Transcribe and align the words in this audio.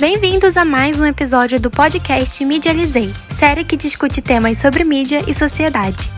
Bem-vindos 0.00 0.56
a 0.56 0.64
mais 0.64 0.98
um 0.98 1.04
episódio 1.04 1.60
do 1.60 1.70
podcast 1.70 2.42
Medializei, 2.42 3.12
série 3.38 3.66
que 3.66 3.76
discute 3.76 4.22
temas 4.22 4.56
sobre 4.56 4.82
mídia 4.82 5.22
e 5.28 5.34
sociedade. 5.34 6.08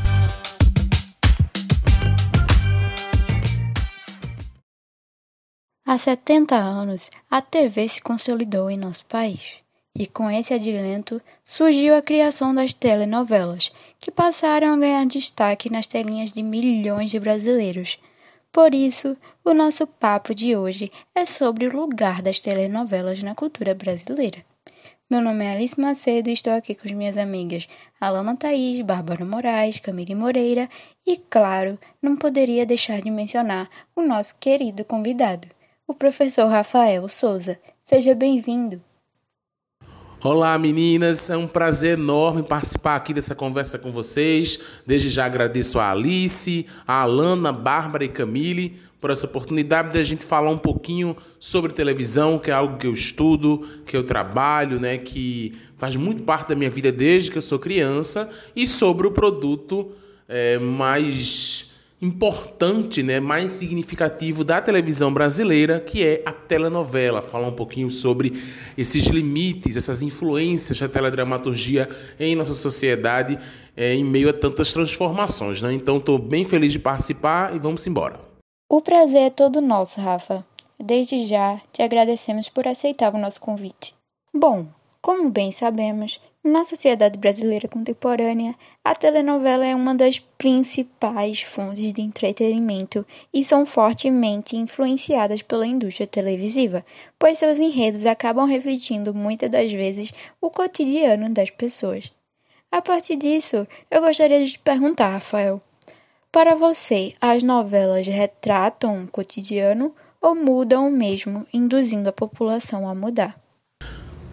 Há 5.85 5.99
70 5.99 6.55
anos, 6.55 7.11
a 7.29 7.43
TV 7.43 7.89
se 7.89 8.01
consolidou 8.01 8.71
em 8.71 8.77
nosso 8.77 9.05
país. 9.07 9.61
E 9.99 10.07
com 10.07 10.31
esse 10.31 10.55
advento 10.55 11.21
surgiu 11.43 11.97
a 11.97 12.03
criação 12.03 12.55
das 12.55 12.73
telenovelas, 12.73 13.73
que 13.99 14.13
passaram 14.13 14.75
a 14.75 14.79
ganhar 14.79 15.05
destaque 15.07 15.69
nas 15.69 15.89
telinhas 15.89 16.33
de 16.33 16.41
milhões 16.45 17.11
de 17.11 17.19
brasileiros. 17.19 17.99
Por 18.53 18.75
isso, 18.75 19.17
o 19.43 19.55
nosso 19.55 19.87
papo 19.87 20.35
de 20.35 20.55
hoje 20.55 20.93
é 21.15 21.25
sobre 21.25 21.67
o 21.67 21.75
lugar 21.75 22.21
das 22.21 22.39
telenovelas 22.39 23.23
na 23.23 23.35
cultura 23.35 23.75
brasileira. 23.75 24.45
Meu 25.11 25.23
nome 25.23 25.43
é 25.47 25.53
Alice 25.53 25.81
Macedo 25.81 26.29
e 26.29 26.35
estou 26.35 26.53
aqui 26.53 26.75
com 26.75 26.87
as 26.87 26.93
minhas 26.93 27.17
amigas 27.17 27.67
Alana 27.99 28.37
Thaís, 28.37 28.79
Bárbara 28.83 29.25
Moraes, 29.25 29.81
Camille 29.81 30.15
Moreira 30.15 30.69
e, 31.07 31.17
claro, 31.17 31.79
não 32.03 32.15
poderia 32.15 32.67
deixar 32.67 33.01
de 33.01 33.11
mencionar 33.11 33.71
o 33.97 34.03
nosso 34.03 34.39
querido 34.39 34.85
convidado, 34.85 35.49
o 35.87 35.95
professor 35.95 36.47
Rafael 36.47 37.09
Souza. 37.09 37.59
Seja 37.83 38.15
bem-vindo! 38.15 38.92
Olá 40.25 40.57
meninas, 40.57 41.31
é 41.31 41.37
um 41.37 41.49
prazer 41.49 41.99
enorme 41.99 42.45
participar 42.45 42.95
aqui 42.95 43.13
dessa 43.13 43.35
conversa 43.35 43.77
com 43.77 43.91
vocês. 43.91 44.57
Desde 44.87 45.11
já 45.11 45.25
agradeço 45.25 45.81
a 45.81 45.91
Alice, 45.91 46.65
a 46.87 47.01
Alana, 47.01 47.53
Bárbara 47.53 48.05
e 48.05 48.09
Camille 48.09 48.77
por 49.01 49.11
essa 49.11 49.27
oportunidade 49.27 49.91
de 49.91 49.99
a 49.99 50.03
gente 50.05 50.25
falar 50.25 50.51
um 50.51 50.59
pouquinho 50.59 51.17
sobre 51.41 51.73
televisão, 51.73 52.39
que 52.39 52.53
é 52.53 52.55
algo 52.55 52.79
que 52.79 52.87
eu 52.87 52.93
estudo, 52.93 53.69
que 53.85 53.97
eu 53.97 54.05
trabalho, 54.05 54.79
né, 54.79 54.97
que 54.97 55.55
faz 55.77 55.97
muito 55.97 56.23
parte 56.23 56.51
da 56.51 56.55
minha 56.55 56.71
vida 56.71 56.93
desde 56.93 57.29
que 57.29 57.39
eu 57.39 57.43
sou 57.43 57.59
criança, 57.59 58.31
e 58.55 58.65
sobre 58.65 59.09
o 59.09 59.11
produto 59.11 59.91
é, 60.29 60.57
mais 60.57 61.72
importante, 62.03 63.01
né, 63.01 63.21
mais 63.21 63.53
significativo 63.53 64.43
da 64.43 64.61
televisão 64.61 65.15
brasileira, 65.15 65.79
que 65.79 66.05
é 66.05 66.21
a 66.27 66.33
telenovela. 66.33 67.23
Falar 67.23 67.47
um 67.47 67.55
pouquinho 67.55 67.93
sobre 67.93 68.43
esses 68.77 69.05
limites, 69.05 69.77
essas 69.77 70.03
influências 70.03 70.81
da 70.81 70.89
teledramaturgia 70.89 71.89
em 72.19 72.35
nossa 72.35 72.55
sociedade 72.55 73.39
é, 73.77 73.95
em 73.95 74.05
meio 74.05 74.29
a 74.29 74.33
tantas 74.33 74.73
transformações. 74.73 75.63
Né? 75.63 75.73
Então, 75.73 75.99
estou 75.99 76.19
bem 76.19 76.45
feliz 76.45 76.73
de 76.73 76.81
participar 76.81 77.55
e 77.55 77.59
vamos 77.61 77.87
embora. 77.87 78.21
O 78.69 78.81
prazer 78.81 79.23
é 79.23 79.31
todo 79.31 79.61
nosso, 79.61 80.01
Rafa. 80.01 80.45
Desde 80.81 81.25
já 81.25 81.61
te 81.73 81.83
agradecemos 81.83 82.49
por 82.49 82.67
aceitar 82.67 83.15
o 83.15 83.19
nosso 83.19 83.41
convite. 83.41 83.95
Bom, 84.35 84.67
como 85.01 85.31
bem 85.31 85.53
sabemos, 85.53 86.19
na 86.45 86.65
sociedade 86.65 87.19
brasileira 87.19 87.69
contemporânea, 87.69 88.57
a 88.85 88.95
telenovela 88.95 89.65
é 89.65 89.77
uma 89.77 89.95
das 89.95 90.19
principais 90.19 91.41
fontes 91.41 91.93
de 91.93 92.01
entretenimento 92.01 93.07
e 93.33 93.45
são 93.45 93.65
fortemente 93.65 94.57
influenciadas 94.57 95.41
pela 95.41 95.67
indústria 95.67 96.07
televisiva, 96.07 96.85
pois 97.17 97.39
seus 97.39 97.61
enredos 97.61 98.07
acabam 98.07 98.45
refletindo 98.45 99.15
muitas 99.15 99.51
das 99.51 99.73
vezes 99.73 100.13
o 100.41 100.51
cotidiano 100.51 101.29
das 101.29 101.51
pessoas. 101.51 102.13
A 102.73 102.83
partir 102.83 103.17
disso, 103.17 103.67
eu 103.91 104.01
gostaria 104.01 104.45
de 104.45 104.53
te 104.53 104.59
perguntar, 104.59 105.11
Rafael: 105.11 105.61
para 106.33 106.55
você, 106.55 107.15
as 107.21 107.43
novelas 107.43 108.07
retratam 108.07 109.05
o 109.05 109.07
cotidiano 109.07 109.95
ou 110.21 110.35
mudam 110.35 110.89
o 110.89 110.91
mesmo, 110.91 111.47
induzindo 111.53 112.09
a 112.09 112.13
população 112.13 112.89
a 112.89 112.95
mudar? 112.95 113.42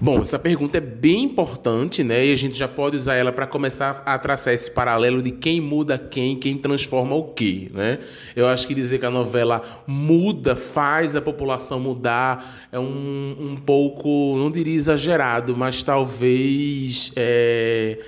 Bom, 0.01 0.21
essa 0.21 0.39
pergunta 0.39 0.77
é 0.77 0.81
bem 0.81 1.25
importante, 1.25 2.05
né? 2.05 2.25
E 2.25 2.31
a 2.31 2.35
gente 2.35 2.57
já 2.57 2.69
pode 2.69 2.95
usar 2.95 3.15
ela 3.15 3.33
para 3.33 3.45
começar 3.45 4.01
a 4.05 4.17
traçar 4.17 4.53
esse 4.53 4.71
paralelo 4.71 5.21
de 5.21 5.31
quem 5.31 5.59
muda 5.59 5.97
quem, 5.97 6.37
quem 6.37 6.57
transforma 6.57 7.15
o 7.15 7.33
quê, 7.33 7.69
né? 7.73 7.99
Eu 8.33 8.47
acho 8.47 8.65
que 8.65 8.73
dizer 8.73 8.99
que 8.99 9.05
a 9.05 9.11
novela 9.11 9.61
muda, 9.85 10.55
faz 10.55 11.17
a 11.17 11.21
população 11.21 11.81
mudar, 11.81 12.69
é 12.71 12.79
um, 12.79 13.35
um 13.37 13.55
pouco, 13.57 14.37
não 14.37 14.49
diria 14.49 14.75
exagerado, 14.75 15.55
mas 15.57 15.83
talvez. 15.83 17.11
É 17.17 17.99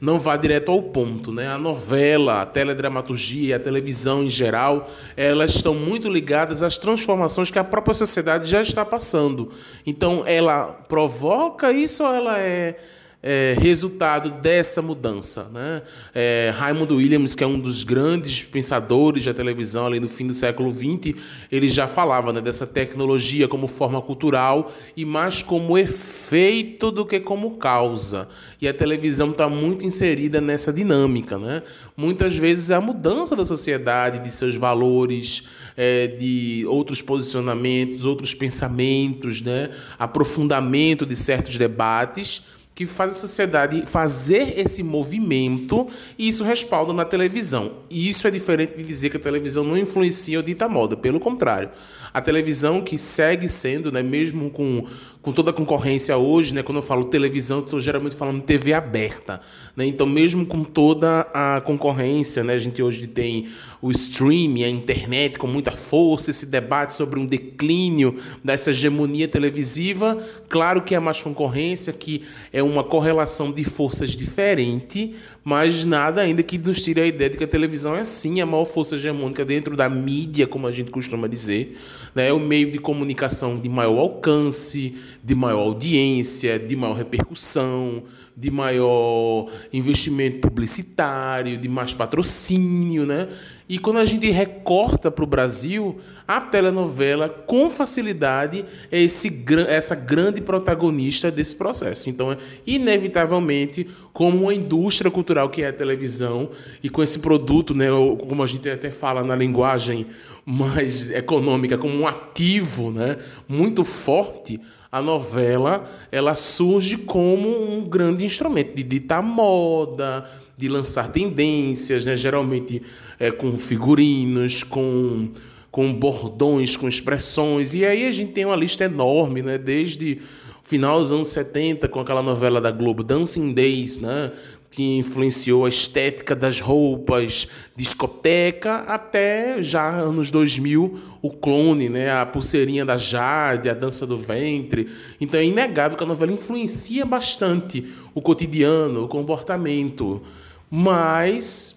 não 0.00 0.18
vá 0.18 0.36
direto 0.36 0.72
ao 0.72 0.82
ponto, 0.82 1.30
né? 1.30 1.48
A 1.48 1.58
novela, 1.58 2.40
a 2.42 2.46
teledramaturgia, 2.46 3.56
a 3.56 3.60
televisão 3.60 4.22
em 4.24 4.30
geral, 4.30 4.88
elas 5.16 5.54
estão 5.54 5.74
muito 5.74 6.08
ligadas 6.08 6.62
às 6.62 6.78
transformações 6.78 7.50
que 7.50 7.58
a 7.58 7.64
própria 7.64 7.94
sociedade 7.94 8.48
já 8.48 8.62
está 8.62 8.84
passando. 8.84 9.50
Então, 9.84 10.22
ela 10.26 10.68
provoca 10.88 11.70
isso 11.70 12.02
ou 12.02 12.14
ela 12.14 12.38
é 12.38 12.78
é, 13.22 13.54
resultado 13.58 14.30
dessa 14.30 14.80
mudança. 14.80 15.48
Né? 15.52 15.82
É, 16.14 16.54
Williams, 16.90 17.34
que 17.34 17.44
é 17.44 17.46
um 17.46 17.58
dos 17.58 17.84
grandes 17.84 18.42
pensadores 18.42 19.24
da 19.24 19.34
televisão 19.34 19.86
ali 19.86 20.00
no 20.00 20.08
fim 20.08 20.26
do 20.26 20.34
século 20.34 20.70
XX, 20.74 21.14
ele 21.52 21.68
já 21.68 21.86
falava 21.86 22.32
né, 22.32 22.40
dessa 22.40 22.66
tecnologia 22.66 23.46
como 23.46 23.66
forma 23.66 24.00
cultural 24.00 24.72
e 24.96 25.04
mais 25.04 25.42
como 25.42 25.76
efeito 25.76 26.90
do 26.90 27.04
que 27.04 27.20
como 27.20 27.56
causa. 27.56 28.28
E 28.60 28.66
a 28.66 28.72
televisão 28.72 29.30
está 29.30 29.48
muito 29.48 29.84
inserida 29.84 30.40
nessa 30.40 30.72
dinâmica. 30.72 31.38
Né? 31.38 31.62
Muitas 31.96 32.36
vezes 32.36 32.70
é 32.70 32.74
a 32.74 32.80
mudança 32.80 33.36
da 33.36 33.44
sociedade, 33.44 34.20
de 34.20 34.30
seus 34.30 34.54
valores, 34.54 35.44
é, 35.76 36.06
de 36.06 36.64
outros 36.66 37.02
posicionamentos, 37.02 38.06
outros 38.06 38.34
pensamentos, 38.34 39.42
né? 39.42 39.70
aprofundamento 39.98 41.04
de 41.04 41.14
certos 41.14 41.58
debates 41.58 42.42
que 42.80 42.86
faz 42.86 43.14
a 43.14 43.18
sociedade 43.18 43.84
fazer 43.84 44.58
esse 44.58 44.82
movimento 44.82 45.86
e 46.18 46.28
isso 46.28 46.42
respalda 46.42 46.94
na 46.94 47.04
televisão. 47.04 47.72
E 47.90 48.08
isso 48.08 48.26
é 48.26 48.30
diferente 48.30 48.74
de 48.74 48.82
dizer 48.82 49.10
que 49.10 49.18
a 49.18 49.20
televisão 49.20 49.62
não 49.62 49.76
influencia 49.76 50.38
ou 50.38 50.42
dita 50.42 50.66
moda, 50.66 50.96
pelo 50.96 51.20
contrário. 51.20 51.68
A 52.10 52.22
televisão 52.22 52.80
que 52.80 52.96
segue 52.96 53.50
sendo, 53.50 53.92
né, 53.92 54.02
mesmo 54.02 54.48
com, 54.48 54.86
com 55.22 55.32
toda 55.32 55.50
a 55.50 55.52
concorrência 55.52 56.16
hoje, 56.16 56.54
né, 56.54 56.62
quando 56.62 56.76
eu 56.78 56.82
falo 56.82 57.04
televisão, 57.04 57.58
estou 57.58 57.78
geralmente 57.78 58.16
falando 58.16 58.42
TV 58.42 58.72
aberta. 58.72 59.40
Né? 59.76 59.86
Então, 59.86 60.06
mesmo 60.06 60.46
com 60.46 60.64
toda 60.64 61.26
a 61.34 61.60
concorrência, 61.60 62.42
né, 62.42 62.54
a 62.54 62.58
gente 62.58 62.82
hoje 62.82 63.06
tem 63.06 63.46
o 63.82 63.90
streaming, 63.90 64.64
a 64.64 64.68
internet 64.68 65.38
com 65.38 65.46
muita 65.46 65.72
força, 65.72 66.30
esse 66.30 66.46
debate 66.46 66.94
sobre 66.94 67.18
um 67.18 67.26
declínio 67.26 68.16
dessa 68.42 68.70
hegemonia 68.70 69.28
televisiva. 69.28 70.18
Claro 70.48 70.82
que 70.82 70.94
há 70.94 71.00
mais 71.00 71.22
concorrência, 71.22 71.92
que 71.92 72.22
é 72.52 72.62
uma 72.62 72.82
correlação 72.82 73.52
de 73.52 73.64
forças 73.64 74.10
diferente, 74.10 75.14
mas 75.44 75.84
nada 75.84 76.20
ainda 76.20 76.42
que 76.42 76.58
nos 76.58 76.80
tire 76.80 77.00
a 77.00 77.06
ideia 77.06 77.30
de 77.30 77.38
que 77.38 77.44
a 77.44 77.48
televisão 77.48 77.96
é 77.96 78.04
sim 78.04 78.40
a 78.40 78.46
maior 78.46 78.64
força 78.64 78.94
hegemônica 78.94 79.44
dentro 79.44 79.76
da 79.76 79.88
mídia, 79.88 80.46
como 80.46 80.66
a 80.66 80.72
gente 80.72 80.90
costuma 80.90 81.26
dizer. 81.26 81.78
Né? 82.14 82.28
É 82.28 82.32
o 82.32 82.40
meio 82.40 82.70
de 82.70 82.78
comunicação 82.78 83.58
de 83.58 83.68
maior 83.68 83.98
alcance, 83.98 84.94
de 85.22 85.34
maior 85.34 85.60
audiência, 85.60 86.58
de 86.58 86.76
maior 86.76 86.94
repercussão, 86.94 88.04
de 88.36 88.50
maior 88.50 89.50
investimento 89.72 90.38
publicitário, 90.40 91.58
de 91.58 91.68
mais 91.68 91.92
patrocínio, 91.92 93.04
né? 93.04 93.28
E 93.68 93.78
quando 93.78 93.98
a 93.98 94.04
gente 94.04 94.28
recorta 94.30 95.12
para 95.12 95.22
o 95.22 95.26
Brasil, 95.26 95.98
a 96.26 96.40
telenovela, 96.40 97.28
com 97.28 97.70
facilidade, 97.70 98.64
é 98.90 99.00
esse, 99.00 99.44
essa 99.68 99.94
grande 99.94 100.40
protagonista 100.40 101.30
desse 101.30 101.54
processo. 101.54 102.10
Então, 102.10 102.32
é, 102.32 102.38
inevitavelmente, 102.66 103.86
como 104.12 104.42
uma 104.42 104.54
indústria 104.54 105.08
cultural 105.08 105.50
que 105.50 105.62
é 105.62 105.68
a 105.68 105.72
televisão, 105.72 106.50
e 106.82 106.88
com 106.88 107.00
esse 107.00 107.20
produto, 107.20 107.72
né, 107.72 107.86
como 108.26 108.42
a 108.42 108.46
gente 108.46 108.68
até 108.68 108.90
fala 108.90 109.22
na 109.22 109.36
linguagem 109.36 110.06
mais 110.44 111.10
econômica, 111.10 111.78
como 111.78 111.94
um 111.94 112.08
ativo 112.08 112.90
né, 112.90 113.18
muito 113.46 113.84
forte, 113.84 114.60
a 114.90 115.00
novela 115.00 115.88
ela 116.10 116.34
surge 116.34 116.96
como 116.96 117.72
um 117.72 117.88
grande 117.88 118.24
instrumento 118.24 118.74
de 118.74 118.82
ditar 118.82 119.22
moda, 119.22 120.28
de 120.56 120.68
lançar 120.68 121.12
tendências, 121.12 122.04
né? 122.04 122.16
geralmente 122.16 122.82
é, 123.18 123.30
com 123.30 123.56
figurinos, 123.56 124.62
com, 124.62 125.30
com 125.70 125.94
bordões, 125.94 126.76
com 126.76 126.88
expressões. 126.88 127.72
E 127.72 127.84
aí 127.84 128.06
a 128.06 128.10
gente 128.10 128.32
tem 128.32 128.44
uma 128.44 128.56
lista 128.56 128.84
enorme, 128.84 129.42
né? 129.42 129.56
desde 129.56 130.20
final 130.62 131.00
dos 131.00 131.10
anos 131.10 131.28
70, 131.28 131.88
com 131.88 131.98
aquela 131.98 132.22
novela 132.22 132.60
da 132.60 132.70
Globo, 132.70 133.02
Dancing 133.02 133.52
Days, 133.52 133.98
né? 133.98 134.30
Que 134.70 134.98
influenciou 134.98 135.66
a 135.66 135.68
estética 135.68 136.36
das 136.36 136.60
roupas, 136.60 137.48
discoteca, 137.74 138.76
até 138.86 139.60
já 139.62 139.90
anos 139.90 140.30
2000, 140.30 140.98
o 141.20 141.30
clone, 141.30 141.88
né? 141.88 142.10
a 142.12 142.24
pulseirinha 142.24 142.84
da 142.84 142.96
Jade, 142.96 143.68
a 143.68 143.74
dança 143.74 144.06
do 144.06 144.16
ventre. 144.16 144.88
Então 145.20 145.40
é 145.40 145.44
inegável 145.44 145.98
que 145.98 146.04
a 146.04 146.06
novela 146.06 146.32
influencia 146.32 147.04
bastante 147.04 147.84
o 148.14 148.22
cotidiano, 148.22 149.04
o 149.04 149.08
comportamento. 149.08 150.22
Mas 150.70 151.76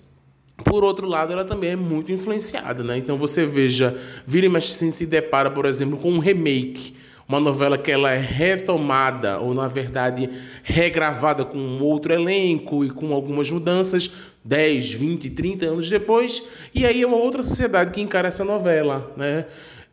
por 0.64 0.84
outro 0.84 1.08
lado, 1.08 1.34
ela 1.34 1.44
também 1.44 1.72
é 1.72 1.76
muito 1.76 2.12
influenciada, 2.12 2.84
né? 2.84 2.96
Então 2.98 3.18
você 3.18 3.44
veja, 3.44 3.98
vira 4.26 4.46
e 4.46 4.62
se 4.62 5.06
depara, 5.08 5.50
por 5.50 5.66
exemplo, 5.66 5.98
com 5.98 6.12
um 6.12 6.20
remake 6.20 6.94
Uma 7.28 7.40
novela 7.40 7.78
que 7.78 7.92
ela 7.92 8.12
é 8.12 8.20
retomada, 8.20 9.40
ou 9.40 9.54
na 9.54 9.68
verdade 9.68 10.30
regravada 10.62 11.46
com 11.46 11.80
outro 11.80 12.14
elenco 12.14 12.84
e 12.84 12.90
com 12.90 13.14
algumas 13.14 13.50
mudanças, 13.50 14.12
10, 14.44 14.92
20, 14.92 15.30
30 15.30 15.66
anos 15.66 15.90
depois, 15.90 16.44
e 16.74 16.86
aí 16.86 17.02
é 17.02 17.08
uma 17.08 17.18
outra 17.18 17.42
sociedade 17.42 17.92
que 17.92 18.02
encara 18.02 18.28
essa 18.28 18.44
novela, 18.44 19.12
né? 19.16 19.46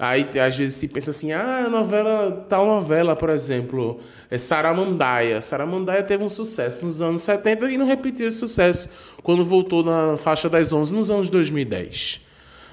Aí 0.02 0.26
às 0.40 0.56
vezes 0.56 0.76
se 0.76 0.88
pensa 0.88 1.10
assim, 1.10 1.30
ah, 1.30 1.68
novela, 1.70 2.46
tal 2.48 2.66
novela, 2.66 3.14
por 3.14 3.28
exemplo, 3.28 4.00
é 4.30 4.38
Saramandaia. 4.38 5.42
Saramandaia 5.42 6.02
teve 6.02 6.24
um 6.24 6.30
sucesso 6.30 6.86
nos 6.86 7.02
anos 7.02 7.20
70 7.20 7.70
e 7.70 7.76
não 7.76 7.84
repetiu 7.84 8.26
esse 8.26 8.38
sucesso 8.38 8.88
quando 9.22 9.44
voltou 9.44 9.84
na 9.84 10.16
faixa 10.16 10.48
das 10.48 10.72
11 10.72 10.94
nos 10.94 11.10
anos 11.10 11.28
2010. 11.28 12.29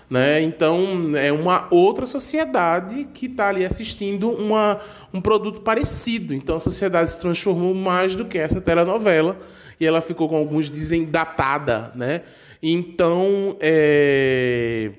Né? 0.09 0.41
Então, 0.41 1.11
é 1.17 1.31
uma 1.31 1.67
outra 1.69 2.05
sociedade 2.05 3.07
que 3.13 3.25
está 3.25 3.49
ali 3.49 3.65
assistindo 3.65 4.29
uma, 4.31 4.79
um 5.13 5.19
produto 5.19 5.61
parecido. 5.61 6.33
Então, 6.33 6.57
a 6.57 6.59
sociedade 6.61 7.09
se 7.09 7.19
transformou 7.19 7.73
mais 7.73 8.15
do 8.15 8.23
que 8.23 8.37
essa 8.37 8.61
telenovela 8.61 9.37
e 9.79 9.85
ela 9.85 9.99
ficou 9.99 10.29
com 10.29 10.37
alguns 10.37 10.69
dizem 10.69 11.03
datada. 11.05 11.91
Né? 11.93 12.21
Então, 12.63 13.57
é 13.59 14.91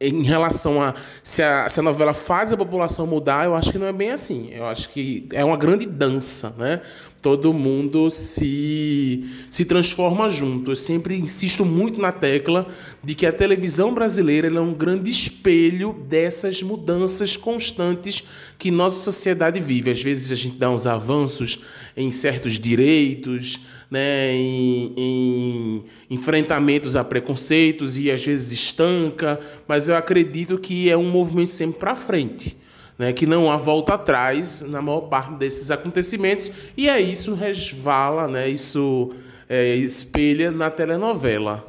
em 0.00 0.22
relação 0.22 0.80
a 0.80 0.94
se, 1.22 1.42
a 1.42 1.68
se, 1.68 1.78
a 1.78 1.82
novela 1.82 2.14
faz 2.14 2.52
a 2.52 2.56
população 2.56 3.06
mudar, 3.06 3.44
eu 3.44 3.54
acho 3.54 3.70
que 3.70 3.78
não 3.78 3.86
é 3.86 3.92
bem 3.92 4.10
assim. 4.10 4.48
Eu 4.50 4.64
acho 4.64 4.88
que 4.88 5.28
é 5.32 5.44
uma 5.44 5.58
grande 5.58 5.84
dança, 5.84 6.54
né? 6.56 6.80
Todo 7.22 7.52
mundo 7.52 8.10
se, 8.10 9.24
se 9.50 9.66
transforma 9.66 10.26
junto. 10.30 10.70
Eu 10.70 10.76
sempre 10.76 11.18
insisto 11.18 11.66
muito 11.66 12.00
na 12.00 12.10
tecla 12.10 12.66
de 13.04 13.14
que 13.14 13.26
a 13.26 13.32
televisão 13.32 13.92
brasileira 13.92 14.48
é 14.48 14.60
um 14.60 14.72
grande 14.72 15.10
espelho 15.10 15.92
dessas 16.08 16.62
mudanças 16.62 17.36
constantes 17.36 18.24
que 18.58 18.70
nossa 18.70 19.04
sociedade 19.04 19.60
vive. 19.60 19.90
Às 19.90 20.02
vezes 20.02 20.32
a 20.32 20.34
gente 20.34 20.56
dá 20.56 20.70
uns 20.70 20.86
avanços 20.86 21.58
em 21.94 22.10
certos 22.10 22.58
direitos, 22.58 23.60
né, 23.90 24.34
em, 24.34 24.94
em, 24.96 25.84
enfrentamentos 26.08 26.96
a 26.96 27.04
preconceitos 27.04 27.98
e 27.98 28.10
às 28.10 28.24
vezes 28.24 28.50
estanca, 28.50 29.38
mas 29.68 29.90
eu 29.90 29.96
acredito 29.96 30.56
que 30.56 30.88
é 30.88 30.96
um 30.96 31.10
movimento 31.10 31.50
sempre 31.50 31.78
para 31.78 31.94
frente. 31.94 32.56
Né, 33.00 33.14
que 33.14 33.24
não 33.24 33.50
há 33.50 33.56
volta 33.56 33.94
atrás 33.94 34.60
na 34.60 34.82
maior 34.82 35.00
parte 35.00 35.32
desses 35.36 35.70
acontecimentos, 35.70 36.52
e 36.76 36.86
é 36.86 37.00
isso 37.00 37.32
resvala, 37.32 38.28
né, 38.28 38.46
isso 38.46 39.14
é, 39.48 39.74
espelha 39.74 40.50
na 40.50 40.68
telenovela. 40.68 41.66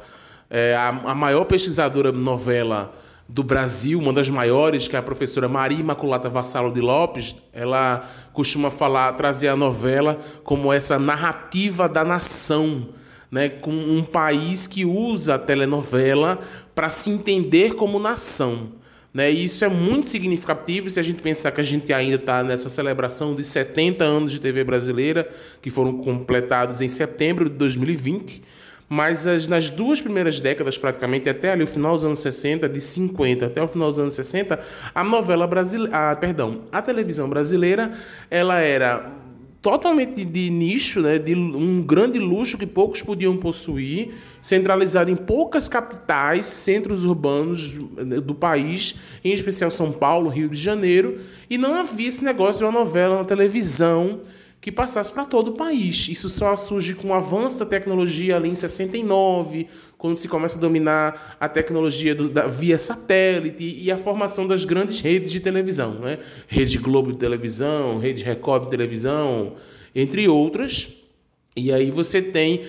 É, 0.50 0.76
a, 0.76 0.88
a 0.88 1.14
maior 1.14 1.46
pesquisadora 1.46 2.12
novela 2.12 2.92
do 3.26 3.42
Brasil, 3.42 3.98
uma 3.98 4.12
das 4.12 4.28
maiores, 4.28 4.86
que 4.86 4.94
é 4.94 4.98
a 4.98 5.02
professora 5.02 5.48
Maria 5.48 5.80
Imaculata 5.80 6.28
Vassalo 6.28 6.70
de 6.70 6.82
Lopes, 6.82 7.34
ela 7.50 8.06
costuma 8.34 8.70
falar, 8.70 9.14
trazer 9.14 9.48
a 9.48 9.56
novela 9.56 10.18
como 10.44 10.70
essa 10.70 10.98
narrativa 10.98 11.88
da 11.88 12.04
nação, 12.04 12.88
né, 13.30 13.48
com 13.48 13.72
um 13.72 14.04
país 14.04 14.66
que 14.66 14.84
usa 14.84 15.36
a 15.36 15.38
telenovela 15.38 16.40
para 16.74 16.90
se 16.90 17.08
entender 17.08 17.74
como 17.74 17.98
nação. 17.98 18.81
Né? 19.12 19.30
E 19.30 19.44
isso 19.44 19.64
é 19.64 19.68
muito 19.68 20.08
significativo 20.08 20.88
se 20.88 20.98
a 20.98 21.02
gente 21.02 21.20
pensar 21.22 21.52
que 21.52 21.60
a 21.60 21.64
gente 21.64 21.92
ainda 21.92 22.16
está 22.16 22.42
nessa 22.42 22.68
celebração 22.68 23.34
de 23.34 23.44
70 23.44 24.02
anos 24.04 24.32
de 24.32 24.40
TV 24.40 24.64
brasileira, 24.64 25.28
que 25.60 25.68
foram 25.68 25.98
completados 25.98 26.80
em 26.80 26.88
setembro 26.88 27.50
de 27.50 27.56
2020 27.56 28.52
mas 28.92 29.26
as, 29.26 29.48
nas 29.48 29.70
duas 29.70 30.02
primeiras 30.02 30.38
décadas, 30.38 30.76
praticamente, 30.76 31.26
até 31.26 31.50
ali 31.50 31.64
o 31.64 31.66
final 31.66 31.94
dos 31.94 32.04
anos 32.04 32.18
60, 32.18 32.68
de 32.68 32.78
50 32.78 33.46
até 33.46 33.62
o 33.62 33.66
final 33.66 33.88
dos 33.88 33.98
anos 33.98 34.12
60, 34.12 34.60
a 34.94 35.02
novela 35.02 35.46
brasileira, 35.46 35.96
ah, 35.96 36.14
perdão, 36.14 36.64
a 36.70 36.82
televisão 36.82 37.26
brasileira, 37.26 37.90
ela 38.30 38.60
era 38.60 39.10
totalmente 39.62 40.24
de 40.24 40.50
nicho, 40.50 41.00
né, 41.00 41.20
de 41.20 41.36
um 41.36 41.80
grande 41.80 42.18
luxo 42.18 42.58
que 42.58 42.66
poucos 42.66 43.00
podiam 43.00 43.36
possuir, 43.36 44.12
centralizado 44.40 45.08
em 45.08 45.14
poucas 45.14 45.68
capitais, 45.68 46.46
centros 46.46 47.04
urbanos 47.04 47.70
do 48.24 48.34
país, 48.34 48.96
em 49.24 49.32
especial 49.32 49.70
São 49.70 49.92
Paulo, 49.92 50.28
Rio 50.28 50.48
de 50.48 50.56
Janeiro, 50.56 51.20
e 51.48 51.56
não 51.56 51.76
havia 51.76 52.08
esse 52.08 52.24
negócio 52.24 52.58
de 52.58 52.64
uma 52.64 52.80
novela 52.80 53.18
na 53.18 53.24
televisão 53.24 54.20
que 54.62 54.70
passasse 54.70 55.10
para 55.10 55.24
todo 55.24 55.48
o 55.48 55.52
país. 55.54 56.06
Isso 56.08 56.30
só 56.30 56.56
surge 56.56 56.94
com 56.94 57.08
o 57.08 57.14
avanço 57.14 57.58
da 57.58 57.66
tecnologia 57.66 58.36
ali 58.36 58.48
em 58.48 58.54
69, 58.54 59.66
quando 59.98 60.16
se 60.16 60.28
começa 60.28 60.56
a 60.56 60.60
dominar 60.60 61.36
a 61.40 61.48
tecnologia 61.48 62.14
do, 62.14 62.28
da, 62.28 62.46
via 62.46 62.78
satélite 62.78 63.64
e 63.64 63.90
a 63.90 63.98
formação 63.98 64.46
das 64.46 64.64
grandes 64.64 65.00
redes 65.00 65.32
de 65.32 65.40
televisão, 65.40 65.94
né? 65.94 66.20
Rede 66.46 66.78
Globo 66.78 67.12
de 67.12 67.18
televisão, 67.18 67.98
Rede 67.98 68.22
Record 68.22 68.66
de 68.66 68.70
televisão, 68.70 69.54
entre 69.92 70.28
outras. 70.28 70.94
E 71.56 71.72
aí 71.72 71.90
você 71.90 72.22
tem 72.22 72.62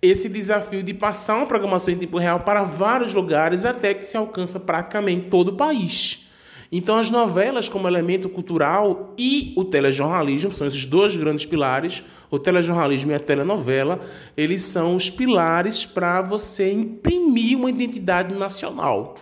esse 0.00 0.28
desafio 0.28 0.84
de 0.84 0.94
passar 0.94 1.36
uma 1.36 1.46
programação 1.46 1.92
em 1.92 1.98
tempo 1.98 2.16
real 2.16 2.40
para 2.40 2.62
vários 2.62 3.12
lugares 3.12 3.64
até 3.64 3.92
que 3.92 4.06
se 4.06 4.16
alcança 4.16 4.60
praticamente 4.60 5.28
todo 5.28 5.48
o 5.48 5.56
país. 5.56 6.29
Então, 6.72 6.96
as 6.98 7.10
novelas, 7.10 7.68
como 7.68 7.88
elemento 7.88 8.28
cultural, 8.28 9.12
e 9.18 9.52
o 9.56 9.64
telejornalismo, 9.64 10.52
são 10.52 10.66
esses 10.66 10.86
dois 10.86 11.16
grandes 11.16 11.44
pilares, 11.44 12.02
o 12.30 12.38
telejornalismo 12.38 13.10
e 13.10 13.14
a 13.14 13.18
telenovela, 13.18 13.98
eles 14.36 14.62
são 14.62 14.94
os 14.94 15.10
pilares 15.10 15.84
para 15.84 16.22
você 16.22 16.72
imprimir 16.72 17.58
uma 17.58 17.70
identidade 17.70 18.32
nacional. 18.34 19.16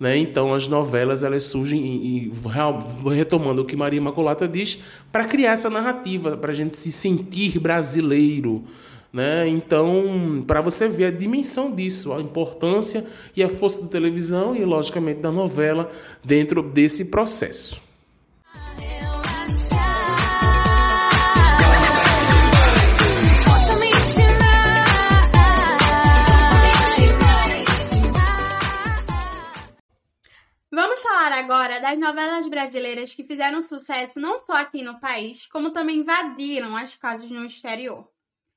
Né? 0.00 0.18
Então, 0.18 0.52
as 0.52 0.66
novelas 0.66 1.22
elas 1.22 1.44
surgem, 1.44 1.80
e, 1.80 2.26
e 2.26 2.32
retomando 3.14 3.62
o 3.62 3.64
que 3.64 3.76
Maria 3.76 3.98
Imaculata 3.98 4.48
diz, 4.48 4.80
para 5.12 5.24
criar 5.24 5.52
essa 5.52 5.70
narrativa, 5.70 6.36
para 6.36 6.50
a 6.50 6.54
gente 6.54 6.74
se 6.74 6.90
sentir 6.90 7.60
brasileiro 7.60 8.64
né? 9.14 9.46
Então, 9.46 10.42
para 10.44 10.60
você 10.60 10.88
ver 10.88 11.04
a 11.04 11.10
dimensão 11.12 11.72
disso, 11.72 12.12
a 12.12 12.20
importância 12.20 13.06
e 13.36 13.44
a 13.44 13.48
força 13.48 13.80
da 13.80 13.86
televisão 13.86 14.56
e, 14.56 14.64
logicamente, 14.64 15.20
da 15.20 15.30
novela 15.30 15.88
dentro 16.24 16.60
desse 16.60 17.04
processo. 17.04 17.80
Vamos 30.72 31.00
falar 31.02 31.30
agora 31.30 31.80
das 31.80 31.96
novelas 31.96 32.48
brasileiras 32.48 33.14
que 33.14 33.22
fizeram 33.22 33.62
sucesso 33.62 34.18
não 34.18 34.36
só 34.36 34.56
aqui 34.56 34.82
no 34.82 34.98
país, 34.98 35.46
como 35.46 35.70
também 35.70 35.98
invadiram 35.98 36.76
as 36.76 36.96
casas 36.96 37.30
no 37.30 37.44
exterior. 37.44 38.12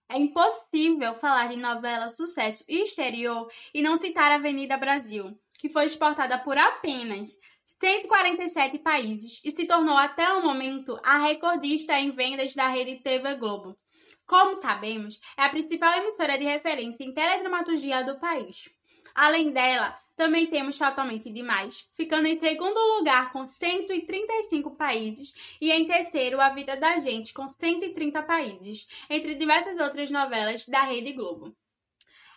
É 0.09 0.17
impossível 0.17 1.13
falar 1.13 1.49
de 1.49 1.57
novela 1.57 2.09
sucesso 2.09 2.63
exterior 2.67 3.51
e 3.73 3.81
não 3.81 3.97
citar 3.97 4.31
a 4.31 4.35
Avenida 4.35 4.77
Brasil, 4.77 5.37
que 5.59 5.67
foi 5.67 5.85
exportada 5.85 6.37
por 6.37 6.57
apenas 6.57 7.37
147 7.65 8.79
países 8.79 9.41
e 9.43 9.51
se 9.51 9.65
tornou 9.65 9.97
até 9.97 10.31
o 10.33 10.41
momento 10.41 10.97
a 11.03 11.17
recordista 11.17 11.99
em 11.99 12.09
vendas 12.09 12.55
da 12.55 12.69
rede 12.69 12.95
TV 12.95 13.35
Globo. 13.35 13.77
Como 14.25 14.61
sabemos, 14.61 15.19
é 15.37 15.43
a 15.43 15.49
principal 15.49 15.93
emissora 15.97 16.37
de 16.37 16.45
referência 16.45 17.03
em 17.03 17.13
teledramaturgia 17.13 18.03
do 18.03 18.19
país. 18.19 18.69
Além 19.13 19.51
dela, 19.51 19.97
também 20.17 20.47
temos 20.47 20.79
Totalmente 20.79 21.29
Demais, 21.29 21.87
ficando 21.93 22.27
em 22.27 22.37
segundo 22.39 22.79
lugar 22.97 23.31
com 23.31 23.47
135 23.47 24.71
países 24.71 25.31
e 25.61 25.71
em 25.71 25.85
terceiro 25.85 26.41
A 26.41 26.49
Vida 26.49 26.75
da 26.75 26.99
Gente 26.99 27.31
com 27.31 27.47
130 27.47 28.23
países, 28.23 28.87
entre 29.11 29.35
diversas 29.35 29.79
outras 29.79 30.09
novelas 30.09 30.65
da 30.65 30.81
Rede 30.81 31.13
Globo. 31.13 31.55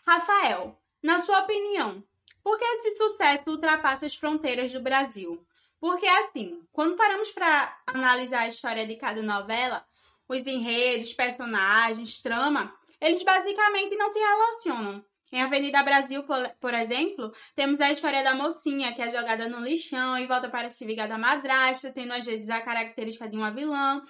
Rafael, 0.06 0.78
na 1.02 1.18
sua 1.18 1.40
opinião, 1.40 2.04
por 2.44 2.58
que 2.58 2.64
esse 2.64 2.96
sucesso 2.96 3.44
ultrapassa 3.50 4.04
as 4.04 4.14
fronteiras 4.14 4.70
do 4.72 4.80
Brasil? 4.80 5.42
Porque 5.80 6.06
assim, 6.06 6.62
quando 6.70 6.96
paramos 6.96 7.30
para 7.30 7.80
analisar 7.87 8.40
a 8.40 8.49
história 8.49 8.87
de 8.87 8.96
cada 8.96 9.22
novela, 9.22 9.87
os 10.28 10.46
enredos, 10.46 11.14
personagens, 11.14 12.20
trama, 12.20 12.75
eles 13.00 13.22
basicamente 13.22 13.96
não 13.96 14.10
se 14.10 14.18
relacionam. 14.18 15.04
Em 15.32 15.42
Avenida 15.42 15.82
Brasil, 15.82 16.25
por, 16.25 16.75
exemplo, 16.75 17.32
temos 17.54 17.80
a 17.80 17.92
história 17.92 18.22
da 18.22 18.34
mocinha 18.34 18.92
que 18.92 19.00
é 19.00 19.10
jogada 19.10 19.49
no 19.49 19.60
lixão 19.60 20.18
e 20.18 20.26
volta 20.26 20.49
para 20.49 20.68
se 20.70 20.84
vingar 20.84 21.08
da 21.08 21.16
madrasta, 21.16 21.92
tendo 21.92 22.12
às 22.12 22.25
vezes 22.25 22.49
a 22.50 22.60
característica 22.60 23.28
de 23.28 23.37
uma 23.37 23.52
vilã. 23.52 24.02